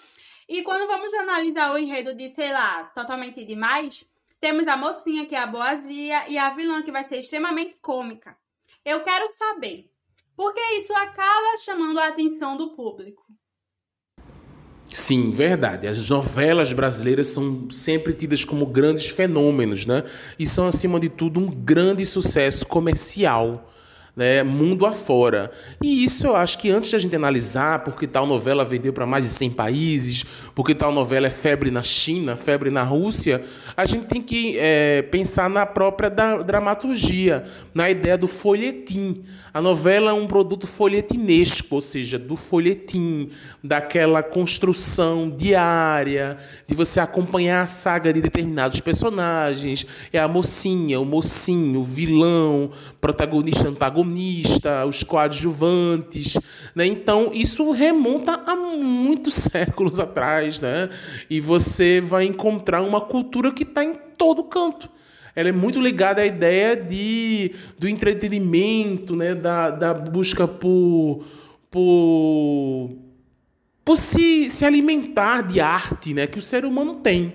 E 0.48 0.62
quando 0.62 0.86
vamos 0.86 1.12
analisar 1.12 1.72
o 1.72 1.78
enredo 1.78 2.14
de, 2.14 2.34
sei 2.34 2.50
lá, 2.50 2.84
totalmente 2.94 3.44
demais, 3.44 4.04
temos 4.40 4.66
a 4.66 4.76
mocinha 4.76 5.26
que 5.26 5.34
é 5.34 5.38
a 5.38 5.46
boazia 5.46 6.26
e 6.28 6.38
a 6.38 6.50
vilã 6.50 6.82
que 6.82 6.90
vai 6.90 7.04
ser 7.04 7.18
extremamente 7.18 7.76
cômica. 7.82 8.36
Eu 8.82 9.04
quero 9.04 9.30
saber 9.30 9.90
por 10.34 10.54
que 10.54 10.76
isso 10.78 10.94
acaba 10.94 11.58
chamando 11.58 12.00
a 12.00 12.08
atenção 12.08 12.56
do 12.56 12.74
público. 12.74 13.26
Sim, 14.92 15.30
verdade. 15.30 15.86
As 15.86 16.10
novelas 16.10 16.72
brasileiras 16.72 17.28
são 17.28 17.70
sempre 17.70 18.12
tidas 18.12 18.44
como 18.44 18.66
grandes 18.66 19.08
fenômenos, 19.08 19.86
né? 19.86 20.02
E 20.38 20.46
são, 20.46 20.66
acima 20.66 20.98
de 20.98 21.08
tudo, 21.08 21.38
um 21.38 21.48
grande 21.48 22.04
sucesso 22.04 22.66
comercial. 22.66 23.70
Né, 24.16 24.42
mundo 24.42 24.86
afora. 24.86 25.50
E 25.82 26.04
isso 26.04 26.26
eu 26.26 26.36
acho 26.36 26.58
que 26.58 26.70
antes 26.70 26.90
de 26.90 26.96
a 26.96 26.98
gente 26.98 27.16
analisar 27.16 27.84
porque 27.84 28.06
tal 28.06 28.26
novela 28.26 28.64
vendeu 28.64 28.92
para 28.92 29.06
mais 29.06 29.24
de 29.24 29.30
100 29.30 29.50
países, 29.50 30.24
porque 30.54 30.74
tal 30.74 30.92
novela 30.92 31.26
é 31.26 31.30
febre 31.30 31.70
na 31.70 31.82
China, 31.82 32.36
febre 32.36 32.70
na 32.70 32.82
Rússia, 32.82 33.42
a 33.76 33.84
gente 33.84 34.06
tem 34.06 34.22
que 34.22 34.56
é, 34.58 35.02
pensar 35.02 35.48
na 35.48 35.64
própria 35.64 36.10
da, 36.10 36.42
dramaturgia, 36.42 37.44
na 37.74 37.90
ideia 37.90 38.18
do 38.18 38.28
folhetim. 38.28 39.22
A 39.52 39.60
novela 39.60 40.10
é 40.12 40.14
um 40.14 40.28
produto 40.28 40.66
folhetinesco, 40.66 41.74
ou 41.74 41.80
seja, 41.80 42.18
do 42.18 42.36
folhetim, 42.36 43.30
daquela 43.62 44.22
construção 44.22 45.28
diária, 45.28 46.36
de 46.68 46.74
você 46.74 47.00
acompanhar 47.00 47.62
a 47.62 47.66
saga 47.66 48.12
de 48.12 48.20
determinados 48.20 48.78
personagens. 48.80 49.84
É 50.12 50.20
a 50.20 50.28
mocinha, 50.28 51.00
o 51.00 51.04
mocinho, 51.04 51.80
o 51.80 51.84
vilão, 51.84 52.70
protagonista, 53.00 53.68
antagonista, 53.68 53.99
os 54.88 55.02
coadjuvantes. 55.02 56.38
Né? 56.74 56.86
Então, 56.86 57.30
isso 57.32 57.70
remonta 57.70 58.42
a 58.46 58.54
muitos 58.54 59.34
séculos 59.50 60.00
atrás. 60.00 60.60
Né? 60.60 60.90
E 61.28 61.40
você 61.40 62.00
vai 62.00 62.24
encontrar 62.24 62.82
uma 62.82 63.00
cultura 63.00 63.52
que 63.52 63.62
está 63.62 63.84
em 63.84 63.94
todo 64.16 64.44
canto 64.44 64.88
ela 65.34 65.48
é 65.48 65.52
muito 65.52 65.80
ligada 65.80 66.22
à 66.22 66.26
ideia 66.26 66.76
de, 66.76 67.52
do 67.78 67.88
entretenimento, 67.88 69.14
né? 69.14 69.34
da, 69.34 69.70
da 69.70 69.94
busca 69.94 70.46
por, 70.46 71.24
por, 71.70 72.90
por 73.84 73.96
se, 73.96 74.50
se 74.50 74.64
alimentar 74.64 75.42
de 75.42 75.60
arte 75.60 76.12
né? 76.12 76.26
que 76.26 76.38
o 76.38 76.42
ser 76.42 76.64
humano 76.64 76.96
tem. 76.96 77.34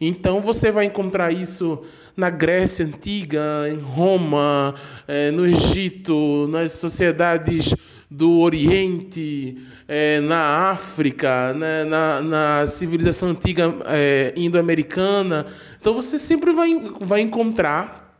Então 0.00 0.40
você 0.40 0.70
vai 0.70 0.84
encontrar 0.84 1.32
isso 1.32 1.84
na 2.16 2.30
Grécia 2.30 2.84
Antiga, 2.84 3.68
em 3.70 3.78
Roma, 3.78 4.74
é, 5.08 5.30
no 5.30 5.46
Egito, 5.46 6.46
nas 6.48 6.72
sociedades 6.72 7.74
do 8.10 8.40
Oriente, 8.40 9.56
é, 9.88 10.20
na 10.20 10.70
África, 10.70 11.54
né, 11.54 11.84
na, 11.84 12.20
na, 12.20 12.66
civilização 12.66 13.30
antiga 13.30 13.74
é, 13.86 14.34
indo-americana. 14.36 15.46
Então 15.80 15.94
você 15.94 16.18
sempre 16.18 16.52
vai, 16.52 16.78
vai 17.00 17.20
encontrar 17.20 18.14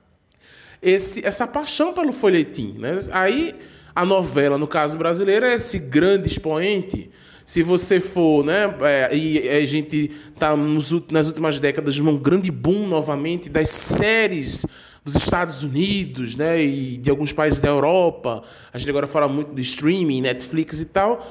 esse, 0.81 1.25
essa 1.25 1.47
paixão 1.47 1.93
pelo 1.93 2.11
folhetim. 2.11 2.75
Né? 2.79 2.99
Aí 3.13 3.55
a 3.95 4.07
novela, 4.07 4.57
no 4.57 4.67
caso 4.67 4.97
brasileiro, 4.97 5.45
é 5.45 5.55
esse 5.55 5.79
grande 5.79 6.27
expoente. 6.27 7.11
Se 7.45 7.63
você 7.63 8.01
for, 8.01 8.45
né, 8.45 8.75
é, 8.83 9.17
e 9.17 9.49
a 9.49 9.67
gente 9.67 10.11
está 10.33 10.57
nas 10.57 11.27
últimas 11.27 11.59
décadas 11.59 11.99
num 11.99 12.17
grande 12.17 12.51
boom 12.51 12.87
novamente 12.87 13.49
das 13.49 13.71
séries 13.71 14.65
dos 15.05 15.17
Estados 15.17 15.63
Unidos, 15.63 16.37
né, 16.37 16.63
e 16.63 16.97
de 16.97 17.11
alguns 17.11 17.33
países 17.33 17.61
da 17.61 17.69
Europa. 17.69 18.43
A 18.73 18.79
gente 18.79 18.89
agora 18.89 19.07
fala 19.07 19.29
muito 19.29 19.53
do 19.53 19.61
streaming, 19.61 20.21
Netflix 20.21 20.81
e 20.81 20.87
tal. 20.87 21.27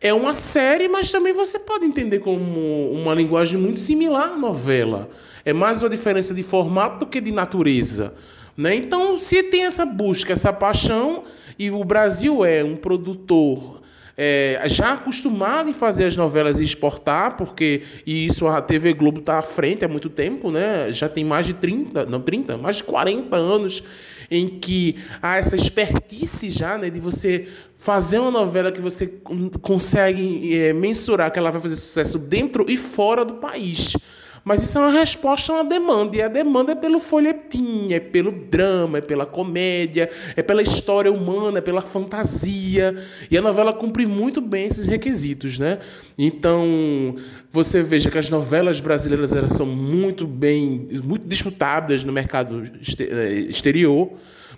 É 0.00 0.12
uma 0.12 0.34
série, 0.34 0.88
mas 0.88 1.10
também 1.10 1.32
você 1.32 1.58
pode 1.58 1.86
entender 1.86 2.18
como 2.18 2.92
uma 2.92 3.14
linguagem 3.14 3.58
muito 3.58 3.80
similar 3.80 4.32
à 4.32 4.36
novela. 4.36 5.08
É 5.44 5.54
mais 5.54 5.82
uma 5.82 5.88
diferença 5.88 6.34
de 6.34 6.42
formato 6.42 7.00
do 7.00 7.06
que 7.06 7.20
de 7.20 7.32
natureza. 7.32 8.14
Né? 8.54 8.74
Então, 8.74 9.18
se 9.18 9.42
tem 9.44 9.64
essa 9.64 9.86
busca, 9.86 10.34
essa 10.34 10.52
paixão, 10.52 11.24
e 11.58 11.70
o 11.70 11.82
Brasil 11.82 12.44
é 12.44 12.62
um 12.62 12.76
produtor 12.76 13.75
é, 14.16 14.62
já 14.66 14.94
acostumado 14.94 15.68
em 15.68 15.72
fazer 15.74 16.04
as 16.04 16.16
novelas 16.16 16.58
e 16.60 16.64
exportar, 16.64 17.36
porque 17.36 17.82
e 18.06 18.26
isso 18.26 18.46
a 18.46 18.62
TV 18.62 18.94
Globo 18.94 19.20
está 19.20 19.38
à 19.38 19.42
frente 19.42 19.84
há 19.84 19.88
muito 19.88 20.08
tempo, 20.08 20.50
né? 20.50 20.90
já 20.92 21.08
tem 21.08 21.24
mais 21.24 21.46
de 21.46 21.54
30, 21.54 22.06
não 22.06 22.20
30, 22.20 22.56
mais 22.56 22.76
de 22.76 22.84
40 22.84 23.36
anos 23.36 23.82
em 24.30 24.48
que 24.48 24.96
há 25.22 25.36
essa 25.36 25.54
expertise 25.54 26.50
já 26.50 26.78
né, 26.78 26.90
de 26.90 26.98
você 26.98 27.46
fazer 27.78 28.18
uma 28.18 28.30
novela 28.30 28.72
que 28.72 28.80
você 28.80 29.06
consegue 29.60 30.58
é, 30.58 30.72
mensurar 30.72 31.30
que 31.30 31.38
ela 31.38 31.50
vai 31.50 31.60
fazer 31.60 31.76
sucesso 31.76 32.18
dentro 32.18 32.66
e 32.68 32.76
fora 32.76 33.24
do 33.24 33.34
país. 33.34 33.96
Mas 34.46 34.62
isso 34.62 34.78
é 34.78 34.80
uma 34.80 34.92
resposta 34.92 35.52
a 35.52 35.56
uma 35.56 35.64
demanda. 35.64 36.16
E 36.16 36.22
a 36.22 36.28
demanda 36.28 36.70
é 36.70 36.74
pelo 36.76 37.00
folhetim, 37.00 37.92
é 37.92 37.98
pelo 37.98 38.30
drama, 38.30 38.98
é 38.98 39.00
pela 39.00 39.26
comédia, 39.26 40.08
é 40.36 40.40
pela 40.40 40.62
história 40.62 41.10
humana, 41.10 41.58
é 41.58 41.60
pela 41.60 41.80
fantasia. 41.80 42.94
E 43.28 43.36
a 43.36 43.42
novela 43.42 43.72
cumpre 43.72 44.06
muito 44.06 44.40
bem 44.40 44.66
esses 44.66 44.86
requisitos, 44.86 45.58
né? 45.58 45.80
Então, 46.16 47.16
você 47.50 47.82
veja 47.82 48.08
que 48.08 48.18
as 48.18 48.30
novelas 48.30 48.78
brasileiras 48.78 49.32
elas 49.32 49.50
são 49.50 49.66
muito 49.66 50.28
bem, 50.28 50.86
muito 51.02 51.26
disputadas 51.26 52.04
no 52.04 52.12
mercado 52.12 52.62
eh, 53.00 53.46
exterior. 53.48 54.12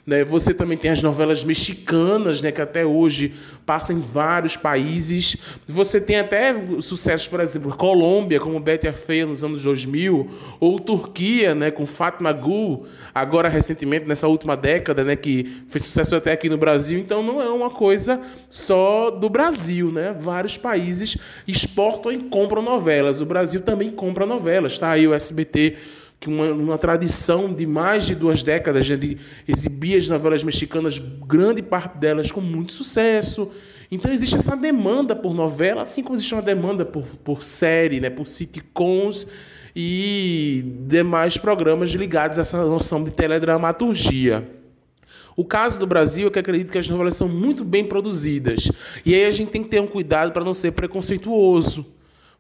Né? 0.09 0.25
Você 0.25 0.55
também 0.55 0.79
tem 0.79 0.91
as 0.91 1.03
novelas 1.03 1.45
mexicanas, 1.45 2.41
né, 2.41 2.51
que 2.51 2.63
até 2.63 2.87
hoje 2.87 3.35
passam 3.67 3.95
em 3.95 4.01
vários 4.01 4.57
países. 4.57 5.37
Você 5.67 6.01
tem 6.01 6.17
até 6.17 6.55
sucessos, 6.81 7.29
por 7.29 7.41
exemplo, 7.41 7.77
Colômbia, 7.77 8.41
como 8.41 8.59
Betty 8.59 8.89
a 8.89 8.95
Feia 8.95 9.27
nos 9.27 9.45
anos 9.45 9.65
2000, 9.65 10.31
ou 10.59 10.79
Turquia, 10.79 11.55
né, 11.55 11.71
com 11.71 11.85
Fatma 11.85 12.33
Gul, 12.33 12.87
agora 13.15 13.51
recentemente, 13.51 14.07
nessa 14.07 14.27
última 14.27 14.57
década, 14.57 15.05
né, 15.05 15.15
que 15.15 15.63
fez 15.69 15.85
sucesso 15.85 16.17
até 16.17 16.33
aqui 16.33 16.49
no 16.49 16.57
Brasil. 16.57 16.99
Então 16.99 17.23
não 17.23 17.43
é 17.43 17.51
uma 17.51 17.69
coisa 17.69 18.19
só 18.49 19.11
do 19.11 19.29
Brasil. 19.29 19.93
Né? 19.93 20.17
Vários 20.19 20.57
países 20.57 21.19
exportam 21.47 22.11
e 22.11 22.17
compram 22.31 22.63
novelas. 22.63 23.21
O 23.21 23.27
Brasil 23.27 23.61
também 23.61 23.91
compra 23.91 24.25
novelas. 24.25 24.73
Está 24.73 24.93
aí 24.93 25.07
o 25.07 25.13
SBT 25.13 25.77
que 26.21 26.29
uma, 26.29 26.53
uma, 26.53 26.79
tradição 26.79 27.53
de 27.53 27.65
mais 27.65 28.07
de 28.07 28.15
duas 28.15 28.43
décadas 28.43 28.89
né, 28.89 28.97
de 28.97 29.17
exibir 29.47 29.97
as 29.97 30.09
novelas 30.09 30.43
mexicanas, 30.43 30.99
grande 30.99 31.63
parte 31.63 31.97
delas 31.99 32.33
com 32.33 32.41
muito 32.41 32.73
sucesso. 32.73 33.51
Então 33.91 34.13
existe 34.13 34.37
essa 34.37 34.57
demanda 34.57 35.15
por 35.15 35.33
novela, 35.33 35.83
assim 35.83 36.03
como 36.03 36.17
existe 36.17 36.35
uma 36.35 36.43
demanda 36.43 36.85
por, 36.85 37.05
por 37.25 37.43
série, 37.43 38.01
né, 38.01 38.11
por 38.11 38.27
sitcoms 38.27 39.27
e 39.75 40.65
demais 40.87 41.39
programas 41.39 41.91
ligados 41.91 42.37
a 42.39 42.41
essa 42.41 42.65
noção 42.65 43.05
de 43.05 43.13
teledramaturgia. 43.13 44.59
O 45.37 45.45
caso 45.45 45.79
do 45.79 45.87
Brasil 45.87 46.27
é 46.27 46.31
que 46.33 46.39
acredito 46.41 46.73
que 46.73 46.79
as 46.79 46.89
novelas 46.89 47.15
são 47.15 47.29
muito 47.29 47.65
bem 47.65 47.85
produzidas. 47.85 48.73
E 49.07 49.15
aí 49.15 49.25
a 49.25 49.31
gente 49.31 49.53
tem 49.53 49.63
que 49.63 49.69
ter 49.69 49.81
um 49.81 49.87
cuidado 49.87 50.33
para 50.33 50.45
não 50.45 50.53
ser 50.53 50.73
preconceituoso. 50.73 51.87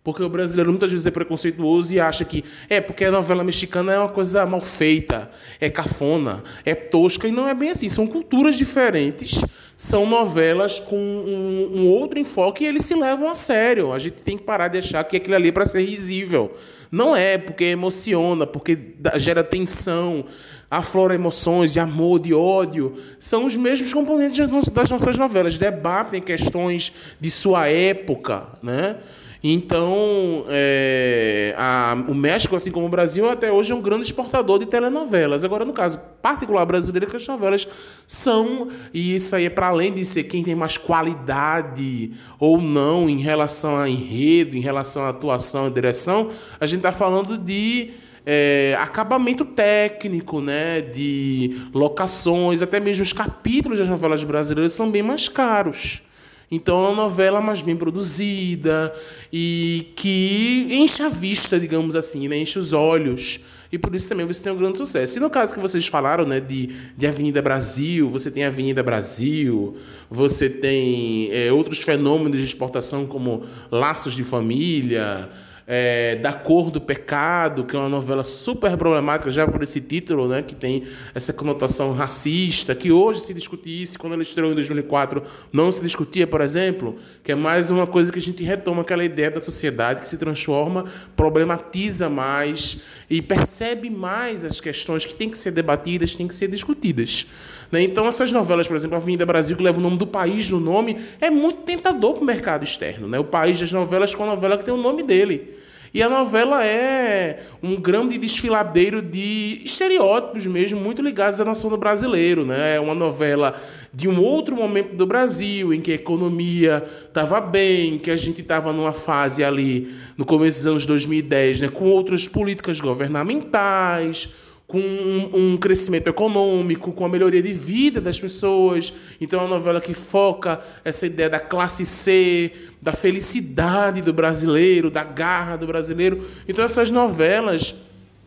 Porque 0.03 0.23
o 0.23 0.29
brasileiro 0.29 0.71
muitas 0.71 0.91
vezes 0.91 1.07
é 1.07 1.11
preconceituoso 1.11 1.95
e 1.95 2.01
acha 2.01 2.25
que 2.25 2.45
é 2.69 2.81
porque 2.81 3.05
a 3.05 3.11
novela 3.11 3.45
mexicana 3.45 3.93
é 3.93 3.99
uma 3.99 4.09
coisa 4.09 4.47
mal 4.47 4.61
feita, 4.61 5.31
é 5.61 5.69
cafona, 5.69 6.43
é 6.65 6.75
tosca, 6.75 7.29
e 7.29 7.33
não 7.33 7.49
é 7.49 7.55
bem 7.55 7.71
assim. 7.71 7.89
São 7.89 8.07
culturas 8.07 8.57
diferentes, 8.57 9.41
são 9.77 10.07
novelas 10.07 10.79
com 10.79 10.97
um, 10.97 11.71
um 11.75 11.89
outro 11.89 12.19
enfoque 12.19 12.65
e 12.65 12.67
eles 12.67 12.85
se 12.85 12.95
levam 12.95 13.29
a 13.31 13.35
sério. 13.35 13.93
A 13.93 13.99
gente 13.99 14.23
tem 14.23 14.39
que 14.39 14.45
parar 14.45 14.69
de 14.69 14.79
achar 14.79 15.05
que 15.05 15.17
aquilo 15.17 15.35
ali 15.35 15.49
é 15.49 15.53
para 15.53 15.67
ser 15.67 15.83
risível. 15.83 16.57
Não 16.91 17.15
é, 17.15 17.37
porque 17.37 17.65
emociona, 17.65 18.47
porque 18.47 18.79
gera 19.17 19.45
tensão, 19.45 20.25
aflora 20.71 21.15
emoções 21.15 21.73
de 21.73 21.81
amor, 21.81 22.19
de 22.19 22.33
ódio. 22.33 22.95
São 23.19 23.45
os 23.45 23.57
mesmos 23.57 23.93
componentes 23.93 24.49
das 24.73 24.91
nossas 24.91 25.19
novelas. 25.19 25.59
Debatem 25.59 26.23
questões 26.23 26.93
de 27.21 27.31
sua 27.31 27.69
época, 27.69 28.49
né? 28.63 28.97
Então, 29.43 30.45
é, 30.49 31.55
a, 31.57 31.97
o 32.09 32.15
México, 32.15 32.57
assim 32.57 32.73
como 32.73 32.87
o 32.87 32.89
Brasil, 32.89 33.29
até 33.31 33.53
hoje 33.53 33.71
é 33.71 33.75
um 33.75 33.81
grande 33.81 34.03
exportador 34.03 34.59
de 34.59 34.67
telenovelas. 34.67 35.45
Agora, 35.45 35.65
no 35.65 35.73
caso 35.73 36.01
particular 36.21 36.65
brasileiro, 36.65 37.07
que 37.07 37.17
as 37.17 37.27
novelas 37.27 37.69
são, 38.07 38.69
e 38.93 39.15
isso 39.15 39.37
aí 39.37 39.45
é 39.45 39.51
para 39.51 39.69
além 39.69 39.93
de 39.93 40.05
ser 40.05 40.25
quem 40.25 40.43
tem 40.43 40.55
mais 40.55 40.77
qualidade 40.77 42.13
ou 42.39 42.61
não 42.61 43.09
em 43.09 43.19
relação 43.19 43.77
a 43.77 43.89
enredo, 43.89 44.57
em 44.57 44.61
relação 44.61 45.05
à 45.05 45.11
atuação 45.11 45.69
e 45.69 45.71
direção, 45.71 46.31
a 46.61 46.67
gente 46.67 46.79
está 46.79 46.93
falando 46.93 47.39
de. 47.39 47.91
É, 48.31 48.77
acabamento 48.79 49.43
técnico, 49.43 50.43
né, 50.43 50.83
de 50.83 51.63
locações, 51.73 52.61
até 52.61 52.79
mesmo 52.79 53.03
os 53.03 53.11
capítulos 53.11 53.79
das 53.79 53.89
novelas 53.89 54.23
brasileiras 54.23 54.75
são 54.75 54.91
bem 54.91 55.03
mais 55.03 55.31
caros. 55.31 56.03
Então 56.51 56.85
é 56.85 56.89
uma 56.89 57.03
novela 57.03 57.41
mais 57.41 57.61
bem 57.61 57.77
produzida 57.77 58.93
e 59.31 59.93
que 59.95 60.67
enche 60.71 61.03
a 61.03 61.09
vista, 61.09 61.61
digamos 61.61 61.95
assim, 61.95 62.27
né? 62.27 62.39
enche 62.39 62.59
os 62.59 62.73
olhos. 62.73 63.41
E 63.71 63.79
por 63.79 63.95
isso 63.95 64.09
também 64.09 64.27
você 64.27 64.43
tem 64.43 64.53
um 64.53 64.57
grande 64.57 64.79
sucesso. 64.79 65.19
E 65.19 65.21
no 65.21 65.29
caso 65.29 65.53
que 65.53 65.61
vocês 65.61 65.87
falaram 65.87 66.25
né, 66.25 66.41
de, 66.41 66.71
de 66.97 67.07
Avenida 67.07 67.43
Brasil, 67.43 68.09
você 68.09 68.31
tem 68.31 68.45
Avenida 68.45 68.83
Brasil, 68.83 69.77
você 70.11 70.49
tem 70.49 71.29
é, 71.33 71.53
outros 71.53 71.83
fenômenos 71.83 72.39
de 72.39 72.45
exportação 72.45 73.07
como 73.07 73.45
Laços 73.71 74.15
de 74.15 74.25
Família, 74.25 75.29
é, 75.71 76.17
Da 76.17 76.33
Cor 76.33 76.71
do 76.71 76.81
Pecado, 76.81 77.65
que 77.65 77.77
é 77.77 77.79
uma 77.79 77.91
novela 77.91 78.25
super 78.25 78.75
problemática, 78.79 79.31
já 79.31 79.47
por 79.47 79.63
esse 79.63 79.83
título, 79.83 80.27
né, 80.27 80.41
que 80.41 80.55
tem 80.55 80.85
essa 81.15 81.31
conotação 81.31 81.93
racista, 81.93 82.75
que 82.75 82.91
hoje 82.91 83.21
se 83.21 83.35
discute 83.35 83.83
isso, 83.83 83.99
quando 83.99 84.15
ela 84.15 84.23
estreou 84.23 84.51
em 84.51 84.55
2004 84.55 85.23
não 85.53 85.71
se 85.71 85.83
discutia, 85.83 86.27
por 86.27 86.41
exemplo, 86.41 86.97
que 87.23 87.33
é 87.33 87.35
mais 87.35 87.71
uma 87.71 87.87
coisa 87.87 88.11
que 88.11 88.19
a 88.19 88.23
gente 88.23 88.43
retoma 88.43 88.81
aquela 88.81 89.05
ideia 89.05 89.31
da 89.31 89.43
sociedade 89.43 90.01
que 90.01 90.09
se 90.09 90.17
transforma, 90.17 90.87
problematiza 91.15 92.09
mais 92.09 92.81
e 93.11 93.21
percebe 93.21 93.91
mais 93.91 94.47
as 94.47 94.63
questões 94.63 95.05
que 95.05 95.15
têm 95.15 95.29
que 95.29 95.37
ser 95.37 95.51
debatidas, 95.51 96.15
têm 96.15 96.27
que 96.27 96.35
ser 96.35 96.49
discutidas. 96.49 97.27
Né? 97.71 97.83
Então, 97.83 98.07
essas 98.07 98.33
novelas, 98.33 98.67
por 98.67 98.75
exemplo, 98.75 98.97
Avenida 98.97 99.27
Brasil, 99.27 99.55
que 99.57 99.63
leva 99.63 99.79
o 99.79 99.83
nome 99.83 99.99
do 99.99 100.07
país 100.07 100.49
no 100.49 100.59
nome, 100.59 100.99
é 101.21 101.29
muito 101.29 101.63
tentador 101.63 102.15
para 102.15 102.23
o 102.23 102.27
mercado 102.27 102.65
externo. 102.65 103.07
Né? 103.07 103.19
O 103.19 103.25
país 103.25 103.61
das 103.61 103.71
novelas 103.71 104.15
com 104.15 104.25
a 104.25 104.27
novela 104.27 104.57
que 104.57 104.65
tem 104.65 104.73
o 104.73 104.79
nome 104.79 105.03
dele. 105.03 105.58
E 105.93 106.03
a 106.03 106.09
novela 106.09 106.65
é 106.65 107.41
um 107.63 107.77
grande 107.77 108.19
desfiladeiro 108.19 109.01
de 109.01 109.63
estereótipos 109.65 110.47
mesmo, 110.47 110.81
muito 110.81 111.03
ligados 111.03 111.41
à 111.41 111.45
noção 111.45 111.71
do 111.71 111.77
brasileiro. 111.77 112.45
Né? 112.45 112.77
É 112.77 112.81
uma 112.81 112.95
novela 112.95 113.55
de 113.93 114.09
um 114.09 114.23
outro 114.23 114.55
momento 114.55 114.95
do 114.95 115.07
Brasil, 115.07 115.73
em 115.73 115.81
que 115.81 115.93
a 115.93 115.95
economia 115.95 116.85
estava 117.07 117.41
bem, 117.41 117.99
que 117.99 118.11
a 118.11 118.17
gente 118.17 118.43
estava 118.43 118.73
numa 118.73 118.93
fase 118.93 119.43
ali, 119.43 119.93
no 120.17 120.25
começo 120.25 120.59
dos 120.59 120.67
anos 120.67 120.87
2010, 120.87 121.61
né, 121.63 121.69
com 121.69 121.87
outras 121.87 122.29
políticas 122.29 122.81
governamentais, 122.81 124.29
com 124.69 124.79
um, 124.79 125.57
crescimento 125.57 126.09
econômico, 126.09 126.93
com 126.93 127.07
a 127.07 127.09
melhoria 127.09 127.43
de 127.43 127.55
vida 127.55 128.03
das 128.03 128.21
pessoas. 128.21 128.93
Então 129.19 129.41
é 129.41 129.43
uma 129.43 129.49
novela 129.49 129.81
que 129.81 129.95
foca 129.95 130.61
essa 130.85 131.07
ideia 131.07 131.31
da 131.31 131.41
classe 131.41 131.87
C, 131.87 132.53
da 132.81 132.93
felicidade 132.93 134.03
do 134.03 134.13
brasileiro, 134.13 134.91
da 134.91 135.03
garra 135.03 135.57
do 135.57 135.67
brasileiro. 135.67 136.23
Então 136.47 136.63
essas 136.63 136.91
novelas, 136.91 137.77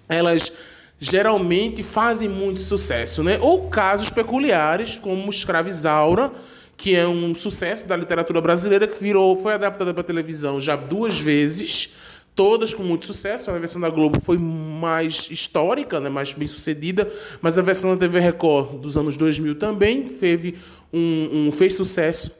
elas 0.10 0.51
geralmente 1.00 1.83
fazem 1.83 2.27
muito 2.27 2.60
sucesso, 2.60 3.21
né? 3.21 3.38
Ou 3.39 3.69
casos 3.69 4.10
peculiares, 4.10 4.98
como 4.98 5.29
Escravizaura, 5.29 6.31
que 6.75 6.95
é 6.95 7.07
um 7.07 7.36
sucesso 7.36 7.88
da 7.88 7.95
literatura 7.95 8.41
brasileira 8.41 8.88
que 8.88 9.00
virou, 9.00 9.36
foi 9.36 9.53
adaptada 9.53 9.93
para 9.93 10.01
televisão 10.01 10.60
já 10.60 10.75
duas 10.75 11.19
vezes 11.19 11.93
todas 12.35 12.73
com 12.73 12.83
muito 12.83 13.05
sucesso. 13.05 13.51
A 13.51 13.57
versão 13.57 13.81
da 13.81 13.89
Globo 13.89 14.19
foi 14.19 14.38
mais 14.38 15.29
histórica, 15.29 16.00
né, 16.00 16.09
mais 16.09 16.33
bem 16.33 16.47
sucedida, 16.47 17.11
mas 17.41 17.57
a 17.57 17.61
versão 17.61 17.91
da 17.91 17.97
TV 17.97 18.19
Record 18.19 18.79
dos 18.79 18.97
anos 18.97 19.17
2000 19.17 19.55
também 19.55 20.03
teve 20.03 20.55
um, 20.91 21.47
um 21.47 21.51
fez 21.51 21.75
sucesso. 21.75 22.31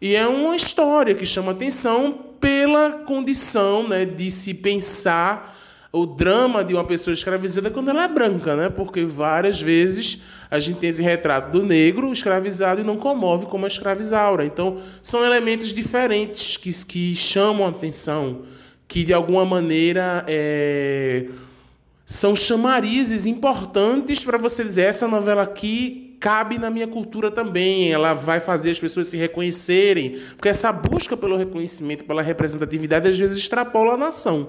E 0.00 0.14
é 0.14 0.26
uma 0.26 0.56
história 0.56 1.14
que 1.14 1.24
chama 1.24 1.52
atenção 1.52 2.18
pela 2.40 2.90
condição 3.06 3.88
né, 3.88 4.04
de 4.04 4.30
se 4.30 4.52
pensar 4.52 5.56
o 5.94 6.04
drama 6.04 6.64
de 6.64 6.74
uma 6.74 6.84
pessoa 6.84 7.14
escravizada 7.14 7.70
quando 7.70 7.88
ela 7.88 8.02
é 8.02 8.08
branca, 8.08 8.56
né? 8.56 8.68
Porque 8.68 9.04
várias 9.04 9.60
vezes 9.60 10.22
a 10.50 10.58
gente 10.58 10.80
tem 10.80 10.90
esse 10.90 11.00
retrato 11.00 11.52
do 11.52 11.64
negro 11.64 12.12
escravizado 12.12 12.80
e 12.80 12.84
não 12.84 12.96
comove 12.96 13.46
como 13.46 13.64
a 13.64 13.68
escravizaura. 13.68 14.44
Então, 14.44 14.78
são 15.00 15.24
elementos 15.24 15.72
diferentes 15.72 16.56
que, 16.56 16.72
que 16.84 17.14
chamam 17.14 17.64
a 17.64 17.68
atenção 17.68 18.42
que 18.86 19.04
de 19.04 19.12
alguma 19.12 19.44
maneira 19.44 20.24
é, 20.28 21.26
são 22.04 22.36
chamarizes 22.36 23.26
importantes 23.26 24.24
para 24.24 24.38
você 24.38 24.62
dizer 24.62 24.82
essa 24.82 25.08
novela 25.08 25.42
aqui 25.42 26.04
cabe 26.24 26.58
na 26.58 26.70
minha 26.70 26.88
cultura 26.88 27.30
também, 27.30 27.92
ela 27.92 28.14
vai 28.14 28.40
fazer 28.40 28.70
as 28.70 28.80
pessoas 28.80 29.08
se 29.08 29.16
reconhecerem, 29.18 30.18
porque 30.34 30.48
essa 30.48 30.72
busca 30.72 31.14
pelo 31.18 31.36
reconhecimento, 31.36 32.06
pela 32.06 32.22
representatividade 32.22 33.06
às 33.06 33.18
vezes 33.18 33.36
extrapola 33.36 33.92
a 33.92 33.96
nação. 33.98 34.48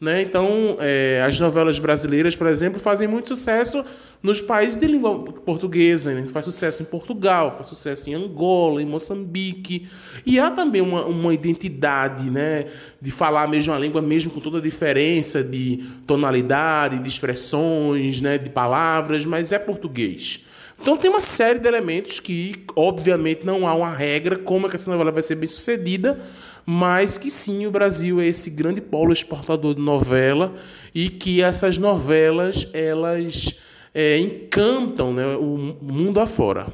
Né? 0.00 0.22
Então, 0.22 0.76
é, 0.80 1.22
as 1.26 1.38
novelas 1.38 1.78
brasileiras, 1.78 2.34
por 2.34 2.46
exemplo, 2.46 2.80
fazem 2.80 3.06
muito 3.06 3.28
sucesso 3.28 3.84
nos 4.22 4.40
países 4.40 4.78
de 4.78 4.86
língua 4.86 5.18
portuguesa. 5.20 6.12
Né? 6.12 6.26
Faz 6.26 6.44
sucesso 6.44 6.82
em 6.82 6.84
Portugal, 6.84 7.50
faz 7.52 7.68
sucesso 7.68 8.10
em 8.10 8.14
Angola, 8.14 8.82
em 8.82 8.86
Moçambique. 8.86 9.88
E 10.26 10.38
há 10.38 10.50
também 10.50 10.82
uma, 10.82 11.04
uma 11.04 11.32
identidade 11.32 12.30
né? 12.30 12.66
de 13.00 13.10
falar 13.10 13.44
a 13.44 13.48
mesma 13.48 13.78
língua, 13.78 14.02
mesmo 14.02 14.30
com 14.30 14.40
toda 14.40 14.58
a 14.58 14.62
diferença 14.62 15.42
de 15.42 15.84
tonalidade, 16.06 16.98
de 16.98 17.08
expressões, 17.08 18.20
né? 18.20 18.36
de 18.36 18.50
palavras, 18.50 19.24
mas 19.24 19.52
é 19.52 19.58
português. 19.58 20.44
Então 20.80 20.96
tem 20.96 21.10
uma 21.10 21.20
série 21.20 21.58
de 21.58 21.66
elementos 21.66 22.20
que, 22.20 22.64
obviamente, 22.76 23.44
não 23.44 23.66
há 23.66 23.74
uma 23.74 23.94
regra 23.94 24.36
como 24.36 24.66
é 24.66 24.70
que 24.70 24.76
essa 24.76 24.90
novela 24.90 25.10
vai 25.10 25.22
ser 25.22 25.34
bem 25.36 25.46
sucedida, 25.46 26.20
mas 26.66 27.18
que 27.18 27.30
sim, 27.30 27.66
o 27.66 27.70
Brasil 27.70 28.20
é 28.20 28.26
esse 28.26 28.50
grande 28.50 28.80
polo 28.80 29.12
exportador 29.12 29.74
de 29.74 29.80
novela 29.80 30.54
e 30.94 31.08
que 31.08 31.42
essas 31.42 31.78
novelas 31.78 32.68
elas 32.72 33.58
é, 33.94 34.18
encantam 34.18 35.12
né, 35.12 35.24
o 35.36 35.76
mundo 35.80 36.20
afora. 36.20 36.66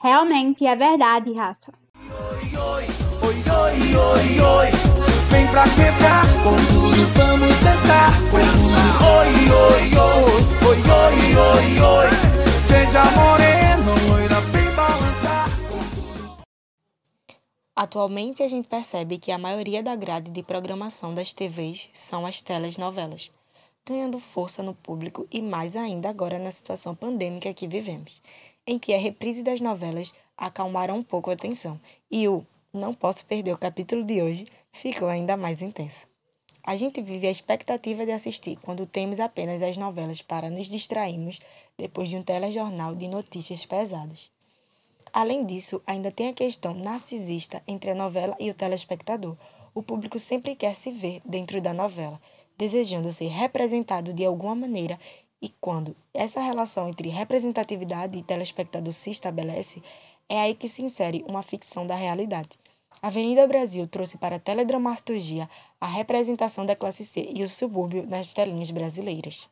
Realmente 0.00 0.66
é 0.66 0.74
verdade, 0.74 1.32
Rafa. 1.32 1.72
Oi, 1.96 2.58
oi, 2.58 2.84
oi, 3.22 3.94
oi, 3.94 4.40
oi, 4.40 4.66
Vem 5.30 5.46
pra 5.46 5.62
quebrar, 5.62 6.26
com 6.42 6.56
tudo 6.56 7.06
vamos 7.14 7.58
dançar. 7.60 8.12
Com 8.30 8.38
tudo, 8.38 9.04
oi, 9.06 9.28
oi, 9.48 9.82
oi, 9.94 10.32
oi, 10.66 10.82
oi, 10.90 11.34
oi, 11.36 11.80
oi. 11.80 12.31
Seja 12.72 13.02
loira, 14.08 14.40
balançar. 14.74 15.46
Atualmente 17.76 18.42
a 18.42 18.48
gente 18.48 18.66
percebe 18.66 19.18
que 19.18 19.30
a 19.30 19.36
maioria 19.36 19.82
da 19.82 19.94
grade 19.94 20.30
de 20.30 20.42
programação 20.42 21.12
das 21.12 21.34
TVs 21.34 21.90
são 21.92 22.24
as 22.24 22.40
telenovelas, 22.40 23.30
ganhando 23.84 24.18
força 24.18 24.62
no 24.62 24.72
público 24.74 25.28
e 25.30 25.42
mais 25.42 25.76
ainda 25.76 26.08
agora 26.08 26.38
na 26.38 26.50
situação 26.50 26.94
pandêmica 26.94 27.52
que 27.52 27.68
vivemos, 27.68 28.22
em 28.66 28.78
que 28.78 28.94
a 28.94 28.98
reprise 28.98 29.42
das 29.42 29.60
novelas 29.60 30.14
acalmaram 30.34 30.96
um 30.96 31.02
pouco 31.02 31.30
a 31.30 31.36
tensão 31.36 31.78
e 32.10 32.26
o 32.26 32.42
não 32.72 32.94
posso 32.94 33.26
perder 33.26 33.52
o 33.52 33.58
capítulo 33.58 34.02
de 34.02 34.22
hoje 34.22 34.46
ficou 34.72 35.08
ainda 35.08 35.36
mais 35.36 35.60
intenso. 35.60 36.10
A 36.64 36.74
gente 36.76 37.02
vive 37.02 37.26
a 37.26 37.30
expectativa 37.30 38.06
de 38.06 38.12
assistir 38.12 38.56
quando 38.62 38.86
temos 38.86 39.18
apenas 39.18 39.60
as 39.60 39.76
novelas 39.76 40.22
para 40.22 40.48
nos 40.48 40.68
distrairmos 40.68 41.40
depois 41.78 42.08
de 42.08 42.16
um 42.16 42.22
telejornal 42.22 42.94
de 42.94 43.08
notícias 43.08 43.66
pesadas. 43.66 44.30
Além 45.12 45.44
disso, 45.44 45.82
ainda 45.86 46.10
tem 46.10 46.28
a 46.28 46.32
questão 46.32 46.74
narcisista 46.74 47.62
entre 47.66 47.90
a 47.90 47.94
novela 47.94 48.34
e 48.40 48.48
o 48.48 48.54
telespectador. 48.54 49.36
O 49.74 49.82
público 49.82 50.18
sempre 50.18 50.54
quer 50.54 50.74
se 50.74 50.90
ver 50.90 51.20
dentro 51.24 51.60
da 51.60 51.74
novela, 51.74 52.20
desejando 52.56 53.12
ser 53.12 53.28
representado 53.28 54.12
de 54.12 54.24
alguma 54.24 54.54
maneira, 54.54 54.98
e 55.40 55.48
quando 55.60 55.96
essa 56.14 56.40
relação 56.40 56.88
entre 56.88 57.08
representatividade 57.08 58.16
e 58.16 58.22
telespectador 58.22 58.92
se 58.92 59.10
estabelece, 59.10 59.82
é 60.28 60.40
aí 60.40 60.54
que 60.54 60.68
se 60.68 60.82
insere 60.82 61.24
uma 61.28 61.42
ficção 61.42 61.86
da 61.86 61.94
realidade. 61.94 62.50
A 63.02 63.08
Avenida 63.08 63.46
Brasil 63.48 63.86
trouxe 63.88 64.16
para 64.16 64.36
a 64.36 64.38
teledramaturgia 64.38 65.50
a 65.80 65.86
representação 65.86 66.64
da 66.64 66.76
classe 66.76 67.04
C 67.04 67.28
e 67.34 67.42
o 67.42 67.48
subúrbio 67.48 68.06
nas 68.06 68.32
telinhas 68.32 68.70
brasileiras. 68.70 69.48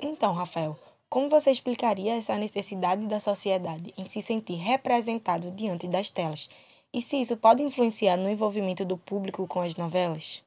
Então, 0.00 0.32
Rafael, 0.34 0.78
como 1.08 1.30
você 1.30 1.50
explicaria 1.50 2.16
essa 2.16 2.36
necessidade 2.36 3.06
da 3.06 3.18
sociedade 3.18 3.94
em 3.96 4.06
se 4.08 4.20
sentir 4.20 4.56
representado 4.56 5.50
diante 5.50 5.88
das 5.88 6.10
telas? 6.10 6.48
E 6.92 7.00
se 7.00 7.16
isso 7.16 7.36
pode 7.36 7.62
influenciar 7.62 8.16
no 8.16 8.28
envolvimento 8.28 8.84
do 8.84 8.96
público 8.98 9.46
com 9.46 9.60
as 9.60 9.74
novelas? 9.76 10.42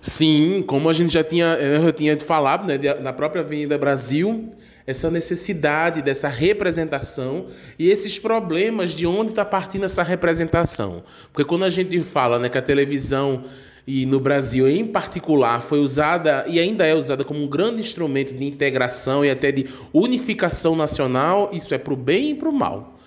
Sim, 0.00 0.62
como 0.66 0.88
a 0.88 0.92
gente 0.92 1.12
já 1.12 1.22
tinha, 1.22 1.54
eu 1.54 1.92
tinha 1.92 2.18
falado, 2.18 2.66
né, 2.66 2.76
na 3.00 3.12
própria 3.12 3.42
Avenida 3.42 3.78
Brasil, 3.78 4.52
essa 4.86 5.10
necessidade 5.10 6.02
dessa 6.02 6.28
representação 6.28 7.46
e 7.78 7.88
esses 7.88 8.18
problemas 8.18 8.90
de 8.90 9.06
onde 9.06 9.30
está 9.30 9.44
partindo 9.44 9.84
essa 9.84 10.02
representação. 10.02 11.04
Porque 11.32 11.48
quando 11.48 11.64
a 11.64 11.70
gente 11.70 12.00
fala 12.02 12.38
né, 12.38 12.48
que 12.48 12.58
a 12.58 12.62
televisão 12.62 13.44
e 13.86 14.06
no 14.06 14.20
Brasil 14.20 14.68
em 14.68 14.86
particular 14.86 15.60
foi 15.62 15.80
usada 15.80 16.44
e 16.46 16.60
ainda 16.60 16.86
é 16.86 16.94
usada 16.94 17.24
como 17.24 17.42
um 17.42 17.48
grande 17.48 17.80
instrumento 17.80 18.32
de 18.32 18.44
integração 18.44 19.24
e 19.24 19.30
até 19.30 19.50
de 19.50 19.66
unificação 19.92 20.76
nacional, 20.76 21.50
isso 21.52 21.74
é 21.74 21.78
para 21.78 21.92
o 21.92 21.96
bem 21.96 22.30
e 22.30 22.34
para 22.34 22.48
o 22.48 22.52
mal. 22.52 22.98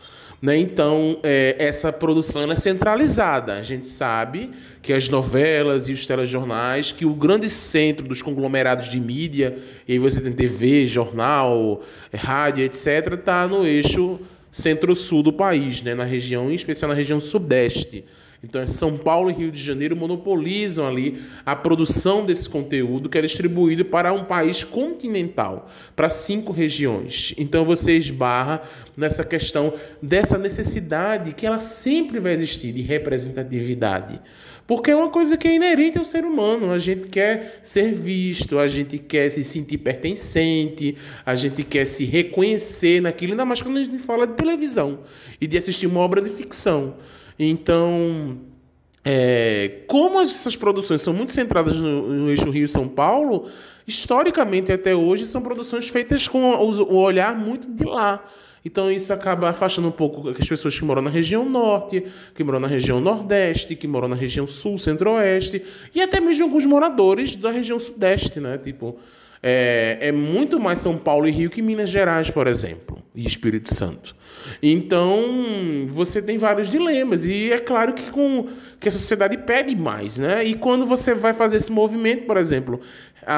Né? 0.41 0.57
Então, 0.57 1.17
é, 1.23 1.55
essa 1.57 1.91
produção 1.91 2.51
é 2.51 2.55
centralizada. 2.55 3.53
A 3.57 3.63
gente 3.63 3.87
sabe 3.87 4.51
que 4.81 4.93
as 4.93 5.09
novelas 5.09 5.87
e 5.87 5.93
os 5.93 6.05
telejornais, 6.05 6.91
que 6.91 7.05
o 7.05 7.13
grande 7.13 7.49
centro 7.49 8.07
dos 8.07 8.21
conglomerados 8.21 8.89
de 8.89 8.99
mídia, 8.99 9.57
e 9.87 9.93
aí 9.93 9.97
você 9.97 10.21
tem 10.21 10.33
TV, 10.33 10.85
jornal, 10.85 11.81
rádio, 12.13 12.63
etc., 12.63 13.13
está 13.13 13.47
no 13.47 13.65
eixo 13.65 14.19
centro-sul 14.51 15.23
do 15.23 15.33
país, 15.33 15.81
né? 15.81 15.95
na 15.95 16.03
região, 16.03 16.51
em 16.51 16.55
especial 16.55 16.89
na 16.89 16.95
região 16.95 17.19
sudeste. 17.19 18.05
Então, 18.45 18.61
é 18.61 18.67
São 18.67 18.95
Paulo 18.95 19.31
e 19.31 19.33
Rio 19.33 19.51
de 19.51 19.61
Janeiro 19.61 19.95
monopolizam 19.95 20.85
ali 20.85 21.19
a 21.43 21.55
produção 21.55 22.23
desse 22.23 22.47
conteúdo 22.47 23.09
que 23.09 23.17
é 23.17 23.21
distribuído 23.21 23.83
para 23.83 24.13
um 24.13 24.23
país 24.23 24.63
continental, 24.63 25.67
para 25.95 26.09
cinco 26.09 26.53
regiões. 26.53 27.33
Então, 27.39 27.65
você 27.65 27.97
esbarra 27.97 28.61
nessa 28.95 29.23
questão 29.23 29.73
dessa 29.99 30.37
necessidade 30.37 31.33
que 31.33 31.43
ela 31.43 31.57
sempre 31.57 32.19
vai 32.19 32.33
existir 32.33 32.71
de 32.71 32.83
representatividade. 32.83 34.21
Porque 34.67 34.91
é 34.91 34.95
uma 34.95 35.09
coisa 35.09 35.37
que 35.37 35.47
é 35.47 35.55
inerente 35.55 35.97
ao 35.97 36.05
ser 36.05 36.23
humano. 36.23 36.71
A 36.71 36.77
gente 36.77 37.07
quer 37.07 37.61
ser 37.63 37.91
visto, 37.93 38.59
a 38.59 38.67
gente 38.67 38.99
quer 38.99 39.29
se 39.31 39.43
sentir 39.43 39.79
pertencente, 39.79 40.95
a 41.25 41.35
gente 41.35 41.63
quer 41.63 41.85
se 41.85 42.05
reconhecer 42.05 43.01
naquilo, 43.01 43.33
ainda 43.33 43.45
mais 43.45 43.61
quando 43.61 43.77
a 43.77 43.83
gente 43.83 43.97
fala 43.97 44.27
de 44.27 44.33
televisão 44.33 44.99
e 45.41 45.47
de 45.47 45.57
assistir 45.57 45.87
uma 45.87 45.99
obra 45.99 46.21
de 46.21 46.29
ficção. 46.29 46.95
Então, 47.37 48.37
é, 49.03 49.81
como 49.87 50.19
essas 50.19 50.55
produções 50.55 51.01
são 51.01 51.13
muito 51.13 51.31
centradas 51.31 51.75
no, 51.75 52.07
no 52.07 52.29
eixo 52.29 52.49
Rio-São 52.49 52.87
Paulo, 52.87 53.47
historicamente 53.87 54.71
até 54.71 54.95
hoje 54.95 55.27
são 55.27 55.41
produções 55.41 55.87
feitas 55.89 56.27
com 56.27 56.39
o 56.41 56.95
olhar 56.95 57.37
muito 57.37 57.71
de 57.71 57.83
lá. 57.83 58.25
Então 58.65 58.91
isso 58.91 59.13
acaba 59.13 59.49
afastando 59.49 59.89
um 59.89 59.91
pouco 59.91 60.27
as 60.29 60.47
pessoas 60.47 60.77
que 60.77 60.83
moram 60.83 61.03
na 61.03 61.11
região 61.11 61.47
norte, 61.47 62.03
que 62.33 62.43
moram 62.43 62.59
na 62.59 62.67
região 62.67 62.99
nordeste, 62.99 63.75
que 63.75 63.87
moram 63.87 64.07
na 64.07 64.15
região 64.15 64.47
sul, 64.47 64.75
centro-oeste, 64.79 65.61
e 65.93 66.01
até 66.01 66.19
mesmo 66.19 66.45
alguns 66.45 66.65
moradores 66.65 67.35
da 67.35 67.51
região 67.51 67.77
sudeste, 67.77 68.39
né? 68.39 68.57
Tipo, 68.57 68.97
é, 69.47 69.99
é, 70.01 70.11
muito 70.11 70.59
mais 70.59 70.79
São 70.79 70.97
Paulo 70.97 71.27
e 71.27 71.31
Rio 71.31 71.51
que 71.51 71.61
Minas 71.61 71.91
Gerais, 71.91 72.31
por 72.31 72.47
exemplo, 72.47 72.97
e 73.13 73.27
Espírito 73.27 73.71
Santo. 73.71 74.15
Então, 74.59 75.85
você 75.87 76.19
tem 76.19 76.39
vários 76.39 76.67
dilemas, 76.67 77.27
e 77.27 77.51
é 77.51 77.59
claro 77.59 77.93
que, 77.93 78.09
com, 78.09 78.47
que 78.79 78.87
a 78.87 78.91
sociedade 78.91 79.37
pede 79.37 79.75
mais, 79.75 80.17
né? 80.17 80.43
E 80.43 80.55
quando 80.55 80.87
você 80.87 81.13
vai 81.13 81.31
fazer 81.31 81.57
esse 81.57 81.71
movimento, 81.71 82.25
por 82.25 82.37
exemplo, 82.37 82.81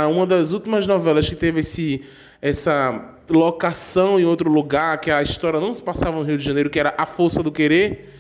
uma 0.10 0.26
das 0.26 0.54
últimas 0.54 0.88
novelas 0.88 1.28
que 1.28 1.36
teve 1.36 1.60
esse, 1.60 2.02
essa 2.42 3.18
locação 3.30 4.18
em 4.18 4.24
outro 4.24 4.50
lugar, 4.50 5.02
que 5.02 5.12
a 5.12 5.22
história 5.22 5.60
não 5.60 5.74
se 5.74 5.84
passava 5.84 6.18
no 6.20 6.24
Rio 6.24 6.38
de 6.38 6.46
Janeiro, 6.46 6.70
que 6.70 6.80
era 6.80 6.94
A 6.98 7.06
Força 7.06 7.44
do 7.44 7.52
Querer, 7.52 8.14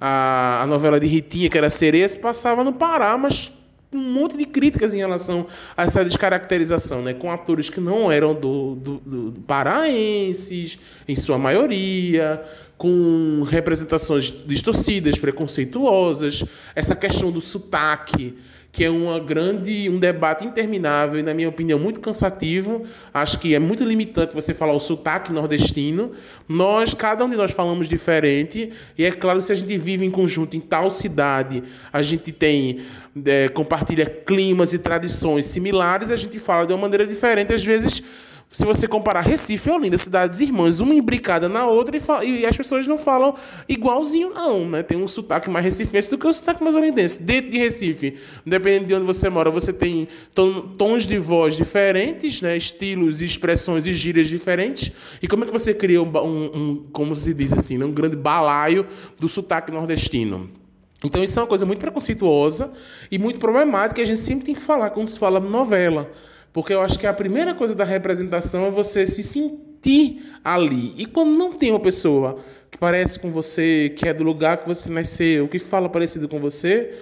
a, 0.00 0.62
a 0.62 0.66
novela 0.66 0.98
de 0.98 1.06
Ritinha, 1.06 1.50
que 1.50 1.58
era 1.58 1.68
Sereia, 1.68 2.08
se 2.08 2.16
passava 2.16 2.64
no 2.64 2.72
Pará, 2.72 3.18
mas 3.18 3.52
um 3.96 4.12
monte 4.12 4.36
de 4.36 4.44
críticas 4.44 4.94
em 4.94 4.98
relação 4.98 5.46
a 5.76 5.84
essa 5.84 6.04
descaracterização, 6.04 7.02
né? 7.02 7.14
com 7.14 7.30
atores 7.30 7.70
que 7.70 7.80
não 7.80 8.10
eram 8.10 8.34
do, 8.34 8.74
do, 8.74 8.98
do 8.98 9.40
paraenses, 9.42 10.78
em 11.06 11.16
sua 11.16 11.38
maioria, 11.38 12.42
com 12.76 13.44
representações 13.48 14.32
distorcidas, 14.46 15.18
preconceituosas, 15.18 16.44
essa 16.74 16.94
questão 16.94 17.30
do 17.30 17.40
sotaque 17.40 18.36
que 18.74 18.82
é 18.82 18.90
uma 18.90 19.20
grande, 19.20 19.88
um 19.88 20.00
debate 20.00 20.44
interminável 20.44 21.20
e, 21.20 21.22
na 21.22 21.32
minha 21.32 21.48
opinião, 21.48 21.78
muito 21.78 22.00
cansativo. 22.00 22.82
Acho 23.14 23.38
que 23.38 23.54
é 23.54 23.58
muito 23.60 23.84
limitante 23.84 24.34
você 24.34 24.52
falar 24.52 24.72
o 24.72 24.80
sotaque 24.80 25.32
nordestino. 25.32 26.10
Nós, 26.48 26.92
cada 26.92 27.24
um 27.24 27.30
de 27.30 27.36
nós 27.36 27.52
falamos 27.52 27.88
diferente, 27.88 28.72
e 28.98 29.04
é 29.04 29.12
claro, 29.12 29.40
se 29.40 29.52
a 29.52 29.54
gente 29.54 29.78
vive 29.78 30.04
em 30.04 30.10
conjunto 30.10 30.56
em 30.56 30.60
tal 30.60 30.90
cidade, 30.90 31.62
a 31.92 32.02
gente 32.02 32.32
tem 32.32 32.80
é, 33.24 33.48
compartilha 33.48 34.06
climas 34.06 34.72
e 34.72 34.78
tradições 34.80 35.46
similares, 35.46 36.10
a 36.10 36.16
gente 36.16 36.40
fala 36.40 36.66
de 36.66 36.72
uma 36.72 36.80
maneira 36.80 37.06
diferente, 37.06 37.54
às 37.54 37.62
vezes 37.62 38.02
se 38.50 38.64
você 38.64 38.86
comparar 38.86 39.22
Recife 39.22 39.68
e 39.68 39.72
Olinda, 39.72 39.98
cidades 39.98 40.38
irmãs, 40.40 40.78
uma 40.78 40.94
imbricada 40.94 41.48
na 41.48 41.66
outra, 41.66 41.96
e, 41.96 42.40
e, 42.40 42.46
as 42.46 42.56
pessoas 42.56 42.86
não 42.86 42.96
falam 42.96 43.34
igualzinho, 43.68 44.30
não, 44.30 44.68
né? 44.68 44.82
Tem 44.82 44.96
um 44.96 45.08
sotaque 45.08 45.50
mais 45.50 45.64
recifense 45.64 46.10
do 46.10 46.18
que 46.18 46.26
o 46.26 46.32
sotaque 46.32 46.62
mais 46.62 46.76
olindense. 46.76 47.20
Dentro 47.20 47.50
de 47.50 47.58
Recife, 47.58 48.14
dependendo 48.46 48.86
de 48.86 48.94
onde 48.94 49.06
você 49.06 49.28
mora, 49.28 49.50
você 49.50 49.72
tem 49.72 50.06
tons 50.78 51.04
de 51.04 51.18
voz 51.18 51.56
diferentes, 51.56 52.40
né? 52.42 52.56
Estilos, 52.56 53.20
expressões 53.20 53.86
e 53.86 53.92
gírias 53.92 54.28
diferentes. 54.28 54.92
E 55.20 55.26
como 55.26 55.42
é 55.42 55.46
que 55.46 55.52
você 55.52 55.74
cria 55.74 56.00
um, 56.00 56.16
um, 56.16 56.44
um 56.54 56.86
como 56.92 57.14
se 57.14 57.34
diz 57.34 57.52
assim, 57.52 57.76
né? 57.76 57.84
um 57.84 57.92
grande 57.92 58.16
balaio 58.16 58.86
do 59.18 59.28
sotaque 59.28 59.72
nordestino? 59.72 60.48
Então 61.04 61.22
isso 61.22 61.38
é 61.38 61.42
uma 61.42 61.48
coisa 61.48 61.66
muito 61.66 61.80
preconceituosa 61.80 62.72
e 63.10 63.18
muito 63.18 63.38
problemática 63.38 63.96
que 63.96 64.00
a 64.00 64.06
gente 64.06 64.20
sempre 64.20 64.46
tem 64.46 64.54
que 64.54 64.62
falar 64.62 64.90
quando 64.90 65.08
se 65.08 65.18
fala 65.18 65.40
novela. 65.40 66.10
Porque 66.54 66.72
eu 66.72 66.80
acho 66.80 67.00
que 67.00 67.06
a 67.06 67.12
primeira 67.12 67.52
coisa 67.52 67.74
da 67.74 67.82
representação 67.82 68.64
é 68.64 68.70
você 68.70 69.04
se 69.08 69.24
sentir 69.24 70.22
ali. 70.44 70.94
E 70.96 71.04
quando 71.04 71.36
não 71.36 71.54
tem 71.54 71.72
uma 71.72 71.80
pessoa 71.80 72.38
que 72.70 72.78
parece 72.78 73.18
com 73.18 73.32
você, 73.32 73.92
que 73.96 74.06
é 74.06 74.14
do 74.14 74.22
lugar 74.22 74.58
que 74.58 74.68
você 74.68 74.88
nasceu, 74.88 75.48
que 75.48 75.58
fala 75.58 75.88
parecido 75.88 76.28
com 76.28 76.38
você, 76.38 76.94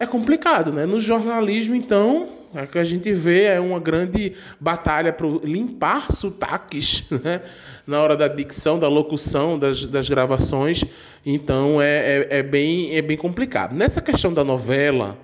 é 0.00 0.04
complicado, 0.04 0.72
né? 0.72 0.84
No 0.84 0.98
jornalismo, 0.98 1.76
então, 1.76 2.30
é 2.52 2.66
que 2.66 2.76
a 2.76 2.82
gente 2.82 3.12
vê 3.12 3.44
é 3.44 3.60
uma 3.60 3.78
grande 3.78 4.32
batalha 4.58 5.12
para 5.12 5.28
limpar 5.44 6.10
sotaques, 6.10 7.04
né? 7.22 7.40
Na 7.86 8.02
hora 8.02 8.16
da 8.16 8.26
dicção, 8.26 8.80
da 8.80 8.88
locução, 8.88 9.60
das, 9.60 9.86
das 9.86 10.10
gravações. 10.10 10.84
Então, 11.24 11.80
é, 11.80 11.86
é, 12.18 12.38
é, 12.38 12.42
bem, 12.42 12.96
é 12.96 13.00
bem 13.00 13.16
complicado. 13.16 13.76
Nessa 13.76 14.00
questão 14.00 14.34
da 14.34 14.42
novela, 14.42 15.16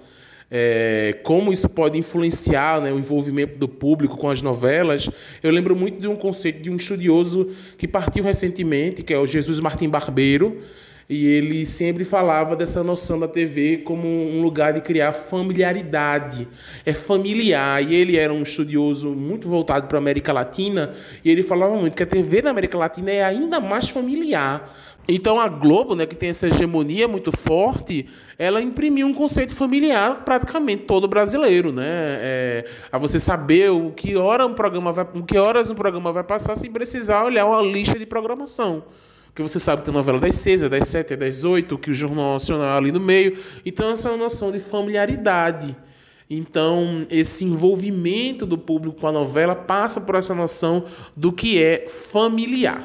é, 0.50 1.18
como 1.22 1.52
isso 1.52 1.68
pode 1.68 1.98
influenciar 1.98 2.80
né, 2.80 2.92
o 2.92 2.98
envolvimento 2.98 3.58
do 3.58 3.68
público 3.68 4.16
com 4.16 4.30
as 4.30 4.40
novelas. 4.40 5.08
Eu 5.42 5.50
lembro 5.50 5.76
muito 5.76 6.00
de 6.00 6.08
um 6.08 6.16
conceito 6.16 6.62
de 6.62 6.70
um 6.70 6.76
estudioso 6.76 7.48
que 7.76 7.86
partiu 7.86 8.24
recentemente, 8.24 9.02
que 9.02 9.12
é 9.12 9.18
o 9.18 9.26
Jesus 9.26 9.60
Martim 9.60 9.88
Barbeiro, 9.88 10.58
e 11.08 11.26
ele 11.26 11.64
sempre 11.64 12.04
falava 12.04 12.54
dessa 12.54 12.82
noção 12.82 13.18
da 13.18 13.26
TV 13.26 13.78
como 13.78 14.06
um 14.06 14.42
lugar 14.42 14.72
de 14.72 14.80
criar 14.80 15.12
familiaridade. 15.12 16.46
É 16.84 16.92
familiar. 16.92 17.82
E 17.82 17.94
ele 17.94 18.16
era 18.16 18.32
um 18.32 18.42
estudioso 18.42 19.10
muito 19.10 19.48
voltado 19.48 19.86
para 19.86 19.98
a 19.98 20.00
América 20.00 20.32
Latina, 20.32 20.92
e 21.24 21.30
ele 21.30 21.42
falava 21.42 21.74
muito 21.76 21.96
que 21.96 22.02
a 22.02 22.06
TV 22.06 22.42
na 22.42 22.50
América 22.50 22.76
Latina 22.76 23.10
é 23.10 23.24
ainda 23.24 23.60
mais 23.60 23.88
familiar 23.88 24.74
então 25.10 25.40
a 25.40 25.48
Globo, 25.48 25.96
né, 25.96 26.04
que 26.04 26.14
tem 26.14 26.28
essa 26.28 26.48
hegemonia 26.48 27.08
muito 27.08 27.34
forte, 27.34 28.06
ela 28.38 28.60
imprimiu 28.60 29.06
um 29.06 29.14
conceito 29.14 29.56
familiar 29.56 30.22
praticamente 30.22 30.82
todo 30.82 31.08
brasileiro, 31.08 31.72
né? 31.72 31.86
É, 31.86 32.64
a 32.92 32.98
você 32.98 33.18
saber 33.18 33.70
o 33.70 33.90
que 33.90 34.16
hora 34.16 34.46
um 34.46 34.52
programa 34.52 34.92
vai, 34.92 35.06
o 35.14 35.22
que 35.22 35.38
horas 35.38 35.70
um 35.70 35.74
programa 35.74 36.12
vai 36.12 36.22
passar 36.22 36.56
sem 36.56 36.70
precisar 36.70 37.24
olhar 37.24 37.46
uma 37.46 37.62
lista 37.62 37.98
de 37.98 38.04
programação. 38.04 38.84
Porque 39.38 39.48
você 39.48 39.60
sabe 39.60 39.82
que 39.82 39.84
tem 39.84 39.94
novela 39.94 40.18
das 40.18 40.34
seis, 40.34 40.62
é 40.62 40.68
das 40.68 40.88
sete, 40.88 41.12
é 41.12 41.16
das 41.16 41.44
oito, 41.44 41.78
que 41.78 41.92
o 41.92 41.94
Jornal 41.94 42.32
Nacional 42.32 42.74
é 42.74 42.76
ali 42.76 42.90
no 42.90 42.98
meio. 42.98 43.38
Então 43.64 43.88
essa 43.88 44.08
é 44.08 44.10
uma 44.10 44.24
noção 44.24 44.50
de 44.50 44.58
familiaridade. 44.58 45.76
Então, 46.28 47.06
esse 47.08 47.44
envolvimento 47.44 48.44
do 48.44 48.58
público 48.58 49.00
com 49.00 49.06
a 49.06 49.12
novela 49.12 49.54
passa 49.54 50.00
por 50.00 50.16
essa 50.16 50.34
noção 50.34 50.86
do 51.16 51.32
que 51.32 51.62
é 51.62 51.86
familiar. 51.88 52.82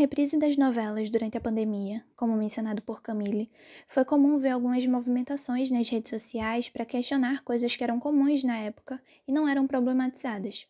Reprise 0.00 0.38
das 0.38 0.56
novelas 0.56 1.10
durante 1.10 1.36
a 1.36 1.40
pandemia, 1.42 2.02
como 2.16 2.34
mencionado 2.34 2.80
por 2.80 3.02
Camille, 3.02 3.50
foi 3.86 4.02
comum 4.02 4.38
ver 4.38 4.48
algumas 4.48 4.86
movimentações 4.86 5.70
nas 5.70 5.90
redes 5.90 6.08
sociais 6.08 6.70
para 6.70 6.86
questionar 6.86 7.44
coisas 7.44 7.76
que 7.76 7.84
eram 7.84 8.00
comuns 8.00 8.42
na 8.42 8.56
época 8.56 8.98
e 9.28 9.32
não 9.32 9.46
eram 9.46 9.66
problematizadas. 9.66 10.66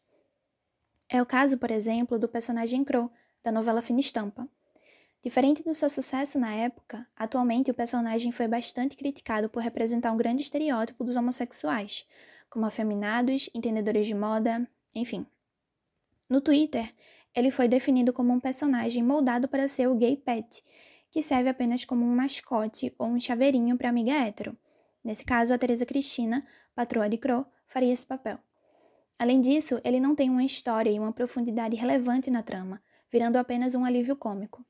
É 1.08 1.22
o 1.22 1.26
caso, 1.26 1.58
por 1.58 1.70
exemplo, 1.70 2.18
do 2.18 2.28
personagem 2.28 2.82
Crow, 2.82 3.08
da 3.40 3.52
novela 3.52 3.80
Fina 3.80 4.00
Estampa. 4.00 4.48
Diferente 5.22 5.62
do 5.62 5.74
seu 5.74 5.88
sucesso 5.88 6.36
na 6.36 6.52
época, 6.52 7.06
atualmente 7.14 7.70
o 7.70 7.74
personagem 7.74 8.32
foi 8.32 8.48
bastante 8.48 8.96
criticado 8.96 9.48
por 9.48 9.62
representar 9.62 10.10
um 10.10 10.16
grande 10.16 10.42
estereótipo 10.42 11.04
dos 11.04 11.14
homossexuais, 11.14 12.04
como 12.48 12.66
afeminados, 12.66 13.48
entendedores 13.54 14.08
de 14.08 14.14
moda, 14.14 14.68
enfim. 14.92 15.24
No 16.28 16.40
Twitter, 16.40 16.92
ele 17.34 17.50
foi 17.50 17.68
definido 17.68 18.12
como 18.12 18.32
um 18.32 18.40
personagem 18.40 19.02
moldado 19.02 19.48
para 19.48 19.68
ser 19.68 19.88
o 19.88 19.94
gay 19.94 20.16
pet, 20.16 20.62
que 21.10 21.22
serve 21.22 21.48
apenas 21.48 21.84
como 21.84 22.04
um 22.04 22.14
mascote 22.14 22.94
ou 22.98 23.08
um 23.08 23.20
chaveirinho 23.20 23.76
para 23.76 23.88
amiga 23.88 24.12
hétero. 24.12 24.56
Nesse 25.02 25.24
caso, 25.24 25.54
a 25.54 25.58
Teresa 25.58 25.86
Cristina, 25.86 26.46
patroa 26.74 27.08
de 27.08 27.16
Crow, 27.16 27.46
faria 27.66 27.92
esse 27.92 28.06
papel. 28.06 28.38
Além 29.18 29.40
disso, 29.40 29.80
ele 29.84 30.00
não 30.00 30.14
tem 30.14 30.30
uma 30.30 30.44
história 30.44 30.90
e 30.90 30.98
uma 30.98 31.12
profundidade 31.12 31.76
relevante 31.76 32.30
na 32.30 32.42
trama, 32.42 32.82
virando 33.10 33.36
apenas 33.36 33.74
um 33.74 33.84
alívio 33.84 34.16
cômico. 34.16 34.64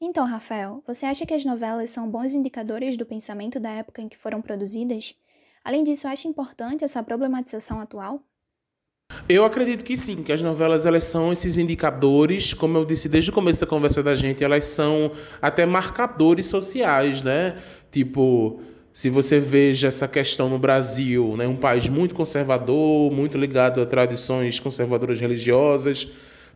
Então, 0.00 0.26
Rafael, 0.26 0.82
você 0.86 1.06
acha 1.06 1.24
que 1.24 1.34
as 1.34 1.44
novelas 1.44 1.90
são 1.90 2.10
bons 2.10 2.34
indicadores 2.34 2.96
do 2.96 3.06
pensamento 3.06 3.60
da 3.60 3.70
época 3.70 4.02
em 4.02 4.08
que 4.08 4.16
foram 4.16 4.42
produzidas? 4.42 5.14
Além 5.62 5.84
disso, 5.84 6.08
acha 6.08 6.26
importante 6.26 6.82
essa 6.82 7.02
problematização 7.02 7.80
atual? 7.80 8.20
Eu 9.28 9.44
acredito 9.44 9.84
que 9.84 9.96
sim, 9.96 10.22
que 10.22 10.32
as 10.32 10.42
novelas 10.42 10.84
elas 10.86 11.04
são 11.04 11.32
esses 11.32 11.58
indicadores, 11.58 12.52
como 12.54 12.76
eu 12.78 12.84
disse 12.84 13.08
desde 13.08 13.30
o 13.30 13.32
começo 13.32 13.60
da 13.60 13.66
conversa 13.66 14.02
da 14.02 14.14
gente, 14.14 14.42
elas 14.44 14.64
são 14.64 15.12
até 15.40 15.64
marcadores 15.64 16.46
sociais, 16.46 17.22
né? 17.22 17.56
Tipo, 17.90 18.60
Se 18.92 19.08
você 19.08 19.40
veja 19.40 19.88
essa 19.88 20.06
questão 20.06 20.50
no 20.50 20.58
Brasil, 20.58 21.34
né, 21.36 21.46
um 21.46 21.56
país 21.56 21.88
muito 21.88 22.14
conservador, 22.14 23.10
muito 23.10 23.38
ligado 23.38 23.80
a 23.80 23.86
tradições 23.86 24.60
conservadoras 24.60 25.18
religiosas, 25.18 26.08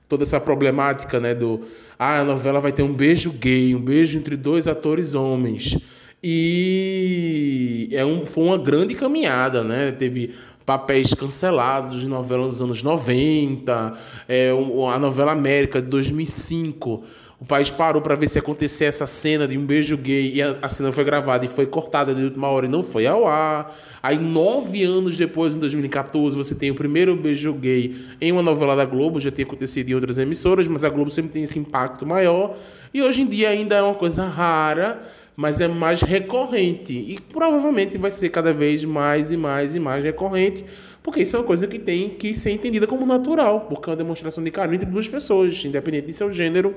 toda 0.07 0.23
essa 0.23 0.39
problemática, 0.39 1.19
né, 1.19 1.35
do 1.35 1.63
ah, 1.99 2.21
a 2.21 2.25
novela 2.25 2.61
vai 2.61 2.73
ter 2.73 2.83
um 2.83 2.93
beijo 2.93 3.33
gay, 3.33 3.75
um 3.75 3.81
beijo 3.81 4.19
entre 4.19 4.37
dois 4.37 4.69
atores 4.69 5.15
homens. 5.15 5.79
E 6.23 7.89
é 7.93 8.05
um, 8.05 8.27
foi 8.27 8.45
uma 8.45 8.59
grande 8.59 8.95
caminhada, 8.95 9.63
né? 9.65 9.93
Teve 9.93 10.35
papéis 10.67 11.15
cancelados 11.15 12.01
de 12.01 12.09
novelas 12.09 12.49
dos 12.49 12.63
anos 12.63 12.83
90, 12.83 13.97
é, 14.29 14.51
a 14.93 14.99
novela 14.99 15.31
América 15.31 15.81
de 15.81 15.89
2005 15.89 17.05
o 17.39 17.45
país 17.45 17.71
parou 17.71 18.01
para 18.01 18.15
ver 18.15 18.29
se 18.29 18.39
acontecer 18.39 18.87
essa 18.87 19.07
cena 19.07 19.47
de 19.47 19.59
um 19.59 19.67
beijo 19.67 19.95
gay 19.97 20.33
e 20.37 20.43
a, 20.43 20.57
a, 20.63 20.69
cena 20.71 20.91
foi 20.91 21.05
gravada 21.05 21.45
e 21.45 21.49
foi 21.49 21.67
cortada 21.67 22.15
de 22.15 22.23
última 22.23 22.49
hora 22.49 22.65
e 22.65 22.69
não 22.69 22.83
foi 22.83 23.07
ao 23.07 23.27
ar. 23.27 23.77
Aí, 24.03 24.19
nove 24.19 24.83
anos 24.85 25.19
depois, 25.19 25.55
em 25.55 25.59
2014, 25.59 26.35
você 26.35 26.55
tem 26.55 26.71
o 26.71 26.75
primeiro 26.75 27.15
beijo 27.15 27.53
gay 27.53 27.95
em 28.23 28.33
uma 28.33 28.43
novela 28.43 28.75
da 28.75 28.87
Globo, 28.87 29.21
já 29.21 29.31
tinha 29.31 29.45
acontecido 29.45 29.91
em 29.91 29.95
outras 29.95 30.17
emissoras, 30.17 30.67
mas 30.67 30.83
a 30.83 30.89
Globo 30.89 31.11
sempre 31.11 31.33
tem 31.33 31.43
esse 31.43 31.59
impacto 31.59 32.07
maior. 32.07 32.57
E 32.95 33.03
hoje 33.03 33.21
em 33.21 33.27
dia 33.27 33.51
ainda 33.51 33.77
é 33.77 33.83
uma 33.83 33.95
coisa 33.95 34.25
rara, 34.25 35.03
mas 35.37 35.61
é 35.61 35.69
mais 35.69 36.01
recorrente. 36.01 36.95
E 36.95 37.21
provavelmente 37.21 37.99
vai 37.99 38.11
ser 38.11 38.31
cada 38.31 38.55
vez 38.55 38.83
mais 38.83 39.31
e 39.31 39.37
mais 39.37 39.75
e 39.75 39.81
mais 39.81 40.03
recorrente 40.03 40.65
porque 41.07 41.23
isso 41.23 41.37
é 41.37 41.39
uma 41.39 41.47
coisa 41.47 41.69
que 41.69 41.79
tem 41.79 42.09
que 42.09 42.35
ser 42.35 42.51
entendida 42.51 42.85
como 42.85 43.07
natural, 43.07 43.61
porque 43.61 43.89
é 43.89 43.91
uma 43.93 43.97
demonstração 43.97 44.43
de 44.43 44.51
carinho 44.51 44.75
entre 44.75 44.91
duas 44.91 45.07
pessoas, 45.07 45.65
independente 45.65 46.09
de 46.09 46.13
seu 46.13 46.33
gênero, 46.33 46.75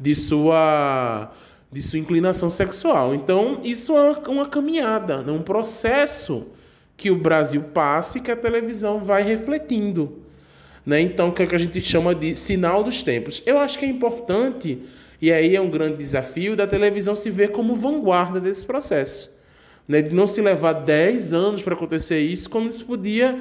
de 0.00 0.16
sua, 0.16 1.30
de 1.70 1.80
sua 1.80 2.00
inclinação 2.00 2.50
sexual. 2.50 3.14
Então, 3.14 3.60
isso 3.62 3.96
é 3.96 4.18
uma 4.26 4.46
caminhada, 4.46 5.22
né? 5.22 5.30
um 5.30 5.42
processo 5.42 6.48
que 6.96 7.08
o 7.08 7.16
Brasil 7.16 7.62
passa 7.72 8.18
e 8.18 8.20
que 8.20 8.32
a 8.32 8.36
televisão 8.36 9.00
vai 9.00 9.22
refletindo. 9.22 10.24
Né? 10.84 11.00
Então, 11.00 11.28
o 11.28 11.32
que, 11.32 11.44
é 11.44 11.46
que 11.46 11.54
a 11.54 11.58
gente 11.58 11.80
chama 11.80 12.16
de 12.16 12.34
sinal 12.34 12.82
dos 12.82 13.04
tempos. 13.04 13.40
Eu 13.46 13.60
acho 13.60 13.78
que 13.78 13.84
é 13.84 13.88
importante, 13.88 14.82
e 15.22 15.30
aí 15.30 15.54
é 15.54 15.60
um 15.60 15.70
grande 15.70 15.98
desafio, 15.98 16.56
da 16.56 16.66
televisão 16.66 17.14
se 17.14 17.30
ver 17.30 17.52
como 17.52 17.76
vanguarda 17.76 18.40
desse 18.40 18.64
processo. 18.64 19.38
Né? 19.86 20.02
De 20.02 20.12
não 20.12 20.26
se 20.26 20.42
levar 20.42 20.72
10 20.72 21.32
anos 21.32 21.62
para 21.62 21.74
acontecer 21.74 22.18
isso, 22.18 22.50
quando 22.50 22.70
isso 22.70 22.84
podia 22.84 23.38